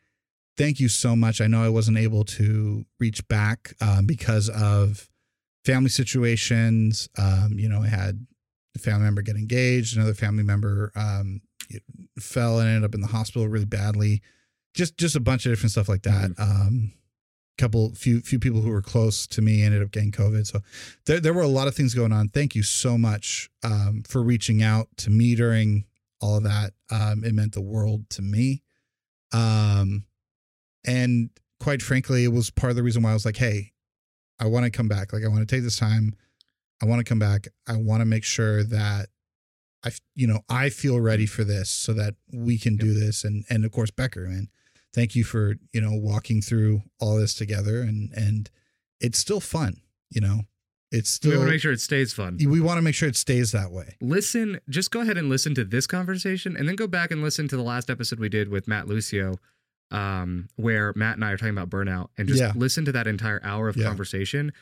Thank 0.58 0.80
you 0.80 0.90
so 0.90 1.16
much. 1.16 1.42
I 1.42 1.48
know 1.48 1.64
i 1.64 1.70
wasn't 1.70 1.98
able 1.98 2.24
to 2.26 2.86
reach 3.00 3.28
back 3.28 3.74
um, 3.82 4.06
because 4.06 4.50
of 4.50 5.10
family 5.66 5.90
situations. 5.90 7.10
Um 7.18 7.54
you 7.58 7.68
know 7.68 7.82
i 7.82 7.88
had 7.88 8.26
a 8.76 8.80
family 8.80 9.04
member 9.04 9.22
get 9.22 9.36
engaged 9.36 9.98
another 9.98 10.14
family 10.14 10.44
member 10.44 10.94
um 10.96 11.42
fell 12.20 12.60
and 12.60 12.70
ended 12.70 12.86
up 12.86 12.96
in 12.96 13.02
the 13.02 13.08
hospital 13.08 13.48
really 13.48 13.66
badly. 13.66 14.22
Just 14.74 14.98
just 14.98 15.16
a 15.16 15.20
bunch 15.20 15.46
of 15.46 15.52
different 15.52 15.72
stuff 15.72 15.90
like 15.90 16.04
that. 16.04 16.32
Um 16.38 16.94
couple 17.62 17.94
few 17.94 18.22
few 18.22 18.40
people 18.40 18.62
who 18.62 18.72
were 18.72 18.82
close 18.82 19.28
to 19.28 19.42
me 19.42 19.62
ended 19.62 19.84
up 19.84 19.92
getting 19.92 20.12
covid. 20.12 20.48
So 20.48 20.62
there, 21.06 21.20
there 21.20 21.34
were 21.34 21.42
a 21.42 21.48
lot 21.48 21.68
of 21.68 21.76
things 21.76 21.94
going 21.94 22.12
on. 22.12 22.30
Thank 22.30 22.56
you 22.56 22.64
so 22.64 22.98
much 22.98 23.50
um, 23.64 24.04
for 24.08 24.24
reaching 24.24 24.64
out 24.64 24.88
to 24.98 25.10
me 25.10 25.36
during 25.36 25.86
all 26.22 26.38
of 26.38 26.44
that 26.44 26.72
um, 26.90 27.24
it 27.24 27.34
meant 27.34 27.54
the 27.54 27.62
world 27.62 28.10
to 28.12 28.22
me. 28.22 28.64
Um, 29.34 30.06
and 30.86 31.30
quite 31.60 31.82
frankly 31.82 32.24
it 32.24 32.34
was 32.34 32.50
part 32.50 32.72
of 32.72 32.76
the 32.76 32.82
reason 32.82 33.04
why 33.04 33.12
i 33.12 33.14
was 33.14 33.24
like 33.24 33.38
hey 33.38 33.72
i 34.40 34.48
want 34.48 34.66
to 34.66 34.72
come 34.72 34.88
back. 34.88 35.14
Like 35.14 35.24
i 35.24 35.28
want 35.28 35.48
to 35.48 35.56
take 35.56 35.64
this 35.64 35.78
time. 35.78 36.16
I 36.82 36.88
want 36.88 37.00
to 37.00 37.08
come 37.08 37.20
back. 37.20 37.48
I 37.68 37.78
want 37.78 38.02
to 38.02 38.06
make 38.06 38.24
sure 38.24 38.64
that 38.64 39.10
I, 39.86 39.92
you 40.16 40.28
know 40.28 40.42
i 40.50 40.70
feel 40.70 41.00
ready 41.00 41.26
for 41.26 41.44
this 41.44 41.70
so 41.70 41.94
that 41.94 42.16
we 42.32 42.58
can 42.58 42.78
do 42.78 42.94
this. 42.94 43.24
And 43.24 43.46
and 43.50 43.66
of 43.66 43.72
course 43.72 43.92
becker 43.92 44.28
man 44.28 44.50
thank 44.94 45.16
you 45.16 45.24
for 45.24 45.56
you 45.72 45.82
know 45.82 45.94
walking 45.94 46.42
through 46.42 46.82
all 47.00 47.18
this 47.18 47.34
together 47.34 47.82
and 47.82 48.12
and 48.14 48.50
it's 49.00 49.20
still 49.20 49.40
fun 49.40 49.78
you 50.10 50.22
know 50.22 50.42
it's 50.92 51.20
we 51.24 51.30
want 51.38 51.42
to 51.48 51.52
make 51.52 51.62
sure 51.62 51.72
it 51.72 51.80
stays 51.82 52.14
fun. 52.14 52.38
we 52.46 52.60
want 52.60 52.78
to 52.78 52.82
make 52.82 52.96
sure 52.96 53.08
it 53.10 53.16
stays 53.16 53.52
that 53.54 53.72
way 53.72 53.96
Listen, 54.02 54.60
just 54.70 54.92
go 54.92 55.00
ahead 55.02 55.18
and 55.18 55.30
listen 55.30 55.56
to 55.56 55.64
this 55.64 55.88
conversation 55.88 56.58
and 56.58 56.68
then 56.68 56.76
go 56.76 56.88
back 56.88 57.12
and 57.12 57.22
listen 57.24 57.48
to 57.48 57.56
the 57.58 57.64
last 57.64 57.90
episode 57.90 58.20
we 58.20 58.30
did 58.30 58.50
with 58.50 58.68
Matt 58.68 58.88
Lucio, 58.88 59.36
um, 59.92 60.48
where 60.56 60.94
Matt 60.96 61.16
and 61.16 61.26
I 61.26 61.32
are 61.32 61.38
talking 61.38 61.58
about 61.58 61.70
burnout 61.70 62.10
and 62.18 62.28
just 62.28 62.40
Yeah. 62.40 62.54
listen 62.56 62.86
to 62.86 62.92
that 62.94 63.08
entire 63.08 63.42
hour 63.44 63.68
of 63.70 63.76
Yeah. 63.78 63.86
conversation. 63.88 64.54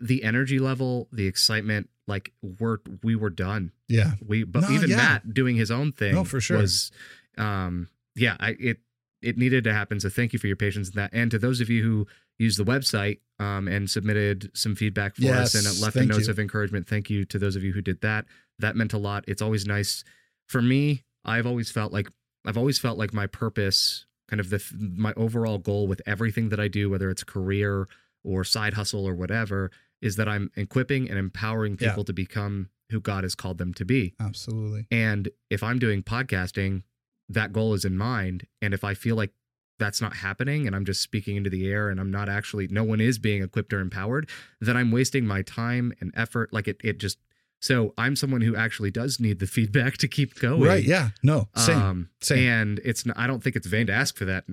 The 0.00 0.24
energy 0.24 0.58
level, 0.58 1.08
the 1.12 1.26
excitement, 1.26 1.88
like 2.08 2.32
we're 2.42 2.78
we 3.02 3.14
were 3.16 3.30
done. 3.30 3.72
yeah 3.88 4.14
We 4.24 4.44
but 4.44 4.62
No, 4.62 4.70
even 4.70 4.90
yeah. 4.90 4.96
Matt 4.96 5.34
doing 5.34 5.56
his 5.56 5.70
own 5.70 5.92
thing 5.92 6.14
No, 6.14 6.24
for 6.24 6.40
sure. 6.40 6.58
was 6.58 6.90
um 7.38 7.88
yeah, 8.14 8.36
I 8.40 8.56
it 8.58 8.78
it 9.22 9.36
needed 9.38 9.64
to 9.64 9.72
happen. 9.72 9.98
So 10.00 10.08
thank 10.08 10.32
you 10.32 10.38
for 10.38 10.46
your 10.46 10.56
patience 10.56 10.88
in 10.88 10.94
that. 10.96 11.10
And 11.12 11.30
to 11.30 11.38
those 11.38 11.60
of 11.60 11.68
you 11.70 11.82
who 11.82 12.06
used 12.38 12.58
the 12.58 12.64
website 12.64 13.20
um, 13.38 13.68
and 13.68 13.88
submitted 13.90 14.50
some 14.54 14.74
feedback 14.74 15.16
for 15.16 15.22
us 15.32 15.54
Yes, 15.54 15.54
and 15.54 15.80
left 15.82 15.94
thank 15.94 16.10
notes 16.10 16.26
you. 16.26 16.30
of 16.32 16.38
encouragement, 16.38 16.86
thank 16.88 17.08
you 17.10 17.24
to 17.26 17.38
those 17.38 17.56
of 17.56 17.62
you 17.64 17.72
who 17.72 17.80
did 17.82 18.00
that. 18.02 18.26
That 18.58 18.76
meant 18.76 18.92
a 18.92 18.98
lot. 18.98 19.24
It's 19.28 19.42
always 19.42 19.66
nice 19.66 20.04
for 20.48 20.60
me. 20.62 21.04
I've 21.24 21.46
always 21.46 21.70
felt 21.70 21.92
like 21.92 22.08
I've 22.46 22.56
always 22.58 22.78
felt 22.78 22.96
like 22.98 23.12
my 23.12 23.26
purpose, 23.26 24.06
kind 24.28 24.40
of 24.40 24.50
the 24.50 24.62
my 24.78 25.12
overall 25.16 25.58
goal 25.58 25.86
with 25.86 26.00
everything 26.06 26.48
that 26.50 26.60
I 26.60 26.68
do, 26.68 26.88
whether 26.90 27.10
it's 27.10 27.24
career 27.24 27.88
or 28.24 28.44
side 28.44 28.74
hustle 28.74 29.06
or 29.06 29.14
whatever, 29.14 29.70
is 30.00 30.16
that 30.16 30.28
I'm 30.28 30.50
equipping 30.56 31.08
and 31.10 31.18
empowering 31.18 31.76
Yeah. 31.80 31.88
people 31.90 32.04
to 32.04 32.12
become 32.12 32.68
who 32.90 33.00
God 33.00 33.24
has 33.24 33.34
called 33.34 33.58
them 33.58 33.74
to 33.74 33.84
be. 33.84 34.14
absolutely 34.20 34.86
And 34.92 35.28
if 35.50 35.62
I'm 35.62 35.78
doing 35.80 36.02
podcasting, 36.04 36.82
that 37.28 37.52
goal 37.52 37.74
is 37.74 37.84
in 37.84 37.98
mind. 37.98 38.46
And 38.62 38.72
if 38.72 38.84
I 38.84 38.94
feel 38.94 39.16
like 39.16 39.32
that's 39.78 40.00
not 40.00 40.16
happening 40.16 40.66
and 40.66 40.74
I'm 40.74 40.84
just 40.84 41.00
speaking 41.02 41.36
into 41.36 41.50
the 41.50 41.68
air 41.70 41.88
and 41.90 42.00
I'm 42.00 42.10
not 42.10 42.28
actually, 42.28 42.68
no 42.68 42.84
one 42.84 43.00
is 43.00 43.18
being 43.18 43.42
equipped 43.42 43.72
or 43.72 43.80
empowered, 43.80 44.28
then 44.60 44.76
I'm 44.76 44.90
wasting 44.90 45.26
my 45.26 45.42
time 45.42 45.92
and 46.00 46.12
effort. 46.16 46.52
Like 46.52 46.66
it, 46.68 46.80
it 46.82 46.98
just, 46.98 47.18
so 47.60 47.94
I'm 47.96 48.16
someone 48.16 48.40
who 48.42 48.54
actually 48.56 48.90
does 48.90 49.18
need 49.20 49.38
the 49.38 49.46
feedback 49.56 49.96
to 49.98 50.08
keep 50.08 50.38
going. 50.38 50.62
right 50.62 50.84
yeah 50.84 51.10
no 51.22 51.48
same 51.56 51.78
Um, 51.78 52.08
same. 52.20 52.48
And 52.48 52.80
it's, 52.84 53.04
I 53.16 53.26
don't 53.26 53.42
think 53.42 53.56
it's 53.56 53.66
vain 53.66 53.86
to 53.88 53.92
ask 53.92 54.16
for 54.16 54.24
that 54.26 54.44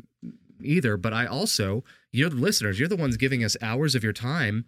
either. 0.62 0.98
But 0.98 1.14
I 1.14 1.26
also, 1.26 1.84
you're 2.12 2.30
the 2.30 2.36
listeners, 2.38 2.80
you're 2.80 2.88
the 2.88 2.96
ones 2.96 3.18
giving 3.18 3.44
us 3.44 3.58
hours 3.62 3.96
of 3.96 4.04
your 4.04 4.14
time, 4.14 4.66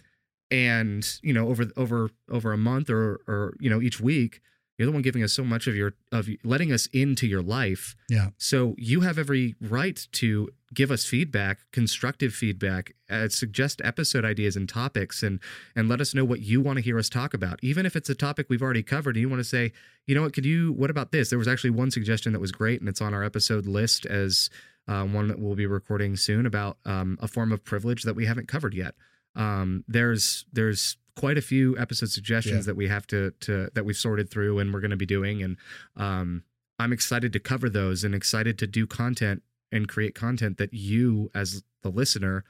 and 0.51 1.07
you 1.21 1.33
know, 1.33 1.47
over 1.47 1.65
over 1.75 2.09
over 2.29 2.53
a 2.53 2.57
month 2.57 2.89
or 2.89 3.21
or 3.27 3.55
you 3.59 3.69
know 3.69 3.81
each 3.81 3.99
week, 3.99 4.41
you're 4.77 4.85
the 4.85 4.91
one 4.91 5.01
giving 5.01 5.23
us 5.23 5.33
so 5.33 5.43
much 5.43 5.67
of 5.67 5.75
your 5.75 5.93
of 6.11 6.29
letting 6.43 6.71
us 6.71 6.87
into 6.87 7.27
your 7.27 7.41
life. 7.41 7.95
Yeah. 8.09 8.29
So 8.37 8.75
you 8.77 9.01
have 9.01 9.17
every 9.17 9.55
right 9.61 10.05
to 10.13 10.49
give 10.73 10.91
us 10.91 11.05
feedback, 11.05 11.59
constructive 11.71 12.33
feedback, 12.33 12.93
uh, 13.09 13.29
suggest 13.29 13.81
episode 13.83 14.25
ideas 14.25 14.55
and 14.55 14.67
topics, 14.67 15.23
and 15.23 15.39
and 15.75 15.87
let 15.87 16.01
us 16.01 16.13
know 16.13 16.25
what 16.25 16.41
you 16.41 16.59
want 16.59 16.77
to 16.77 16.83
hear 16.83 16.99
us 16.99 17.09
talk 17.09 17.33
about. 17.33 17.59
Even 17.63 17.85
if 17.85 17.95
it's 17.95 18.09
a 18.09 18.15
topic 18.15 18.47
we've 18.49 18.61
already 18.61 18.83
covered, 18.83 19.15
and 19.15 19.21
you 19.21 19.29
want 19.29 19.39
to 19.39 19.47
say, 19.47 19.71
you 20.05 20.15
know 20.15 20.23
what, 20.23 20.33
could 20.33 20.45
you? 20.45 20.73
What 20.73 20.89
about 20.89 21.11
this? 21.11 21.29
There 21.29 21.39
was 21.39 21.47
actually 21.47 21.71
one 21.71 21.91
suggestion 21.91 22.33
that 22.33 22.39
was 22.39 22.51
great, 22.51 22.81
and 22.81 22.89
it's 22.89 23.01
on 23.01 23.13
our 23.13 23.23
episode 23.23 23.65
list 23.65 24.05
as 24.05 24.49
uh, 24.87 25.03
one 25.05 25.27
that 25.29 25.39
we'll 25.39 25.55
be 25.55 25.65
recording 25.65 26.15
soon 26.15 26.45
about 26.45 26.77
um, 26.85 27.17
a 27.21 27.27
form 27.27 27.51
of 27.51 27.63
privilege 27.63 28.03
that 28.03 28.15
we 28.15 28.25
haven't 28.25 28.47
covered 28.47 28.73
yet. 28.73 28.95
Um, 29.35 29.83
there's 29.87 30.45
there's 30.51 30.97
quite 31.15 31.37
a 31.37 31.41
few 31.41 31.77
episode 31.77 32.09
suggestions 32.09 32.65
Yeah. 32.65 32.71
that 32.71 32.75
we 32.75 32.87
have 32.87 33.07
to 33.07 33.31
to 33.41 33.69
that 33.73 33.85
we've 33.85 33.97
sorted 33.97 34.29
through 34.29 34.59
and 34.59 34.73
we're 34.73 34.81
going 34.81 34.91
to 34.91 34.97
be 34.97 35.05
doing, 35.05 35.41
and 35.43 35.57
um, 35.95 36.43
I'm 36.79 36.91
excited 36.93 37.31
to 37.33 37.39
cover 37.39 37.69
those 37.69 38.03
and 38.03 38.13
excited 38.13 38.57
to 38.59 38.67
do 38.67 38.85
content 38.85 39.41
and 39.71 39.87
create 39.87 40.13
content 40.15 40.57
that 40.57 40.73
you 40.73 41.31
as 41.33 41.63
the 41.83 41.89
listener 41.89 42.43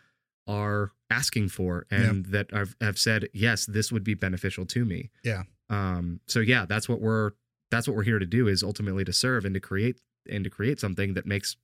are 0.47 0.91
asking 1.09 1.49
for 1.49 1.85
and 1.89 2.25
that 2.27 2.47
I've 2.53 2.75
have 2.81 2.99
said 2.99 3.29
yes 3.33 3.65
this 3.65 3.91
would 3.91 4.03
be 4.03 4.13
beneficial 4.13 4.65
to 4.67 4.85
me 4.85 5.09
Yeah. 5.23 5.43
um 5.69 6.19
so 6.27 6.39
yeah 6.39 6.65
that's 6.67 6.87
what 6.89 7.01
we're 7.01 7.31
that's 7.71 7.87
what 7.87 7.95
we're 7.97 8.03
here 8.03 8.19
to 8.19 8.25
do 8.27 8.47
is 8.47 8.61
ultimately 8.63 9.03
to 9.05 9.13
serve 9.13 9.43
and 9.45 9.53
to 9.55 9.59
create 9.59 9.99
and 10.29 10.43
to 10.43 10.49
create 10.51 10.79
something 10.79 11.13
that 11.15 11.25
makes 11.25 11.55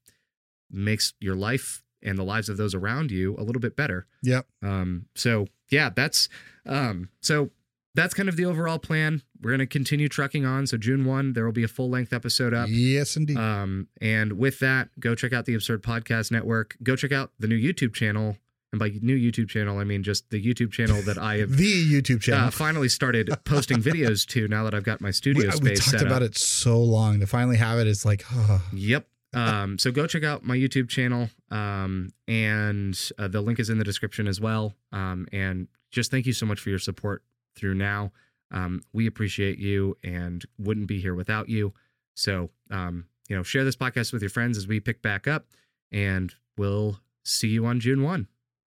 makes 0.72 1.14
your 1.20 1.36
life 1.36 1.84
and 2.04 2.18
the 2.18 2.24
lives 2.24 2.50
of 2.50 2.58
those 2.58 2.74
around 2.76 3.12
you 3.12 3.36
a 3.38 3.44
little 3.44 3.60
bit 3.60 3.76
better. 3.76 4.08
Yep. 4.24 4.46
Um, 4.64 5.06
so 5.16 5.48
yeah, 5.70 5.90
that's 5.90 6.30
um, 6.66 7.10
so 7.22 7.52
that's 7.96 8.14
kind 8.14 8.30
of 8.30 8.36
the 8.38 8.46
overall 8.46 8.80
plan. 8.80 9.22
We're 9.42 9.52
gonna 9.52 9.68
continue 9.68 10.08
trucking 10.08 10.46
on. 10.46 10.68
So 10.68 10.78
June 10.78 11.06
one, 11.06 11.34
there 11.34 11.46
will 11.46 11.52
be 11.52 11.64
a 11.64 11.68
full 11.68 11.90
length 11.90 12.14
episode 12.14 12.54
up. 12.54 12.68
Yes, 12.70 13.16
indeed. 13.18 13.38
Um, 13.38 13.88
and 14.02 14.34
with 14.34 14.60
that, 14.60 14.90
go 15.00 15.16
check 15.16 15.34
out 15.34 15.46
the 15.46 15.56
Absurd 15.56 15.84
Podcast 15.84 16.32
Network. 16.32 16.78
Go 16.84 16.96
check 16.96 17.12
out 17.12 17.32
the 17.40 17.48
new 17.48 17.58
YouTube 17.60 17.94
channel. 17.94 18.38
And 18.74 18.80
by 18.80 18.90
new 19.02 19.18
YouTube 19.18 19.50
channel, 19.50 19.80
I 19.80 19.84
mean 19.84 20.02
just 20.02 20.30
the 20.30 20.42
YouTube 20.42 20.72
channel 20.72 21.02
that 21.02 21.18
I 21.18 21.40
have 21.40 21.52
the 21.58 21.92
YouTube 21.92 22.22
channel. 22.22 22.48
uh, 22.48 22.52
finally 22.52 22.88
started 22.88 23.30
posting 23.44 23.78
videos 23.84 24.26
to 24.28 24.48
now 24.48 24.64
that 24.64 24.74
I've 24.74 24.86
got 24.86 25.02
my 25.02 25.12
studio 25.12 25.48
we, 25.48 25.52
space 25.52 25.86
we 25.92 25.98
talked 25.98 26.06
about 26.06 26.22
up. 26.22 26.30
it 26.30 26.38
so 26.38 26.80
long 26.82 27.20
to 27.20 27.28
finally 27.28 27.58
have 27.58 27.80
it. 27.80 27.88
It's 27.88 28.06
like, 28.06 28.24
oh, 28.32 28.62
Yep. 28.74 29.06
Um, 29.34 29.78
so 29.78 29.92
go 29.92 30.08
check 30.08 30.24
out 30.24 30.44
my 30.44 30.58
YouTube 30.58 30.90
channel. 30.90 31.30
Um, 31.50 32.10
and 32.28 32.98
uh, 33.18 33.28
the 33.28 33.42
link 33.42 33.60
is 33.60 33.70
in 33.70 33.78
the 33.78 33.84
description 33.84 34.28
as 34.28 34.42
well. 34.42 34.76
Um, 34.92 35.28
and 35.32 35.68
just 35.92 36.12
thank 36.12 36.26
you 36.26 36.34
so 36.34 36.46
much 36.46 36.60
for 36.60 36.70
your 36.70 36.80
support 36.80 37.24
through 37.56 37.76
now. 37.76 38.12
Um, 38.52 38.82
we 38.92 39.08
appreciate 39.08 39.58
you 39.60 39.96
and 40.04 40.44
wouldn't 40.58 40.88
be 40.88 41.00
here 41.00 41.16
without 41.16 41.48
you. 41.48 41.74
So, 42.14 42.50
um, 42.70 43.06
you 43.30 43.36
know, 43.36 43.44
share 43.44 43.64
this 43.64 43.78
podcast 43.78 44.12
with 44.12 44.22
your 44.22 44.30
friends 44.30 44.58
as 44.58 44.68
we 44.68 44.82
pick 44.82 45.02
back 45.02 45.28
up, 45.28 45.46
and 45.92 46.34
we'll 46.58 47.00
see 47.24 47.48
you 47.48 47.66
on 47.66 47.80
June 47.80 48.04
1. 48.04 48.28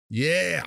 yeah. 0.10 0.64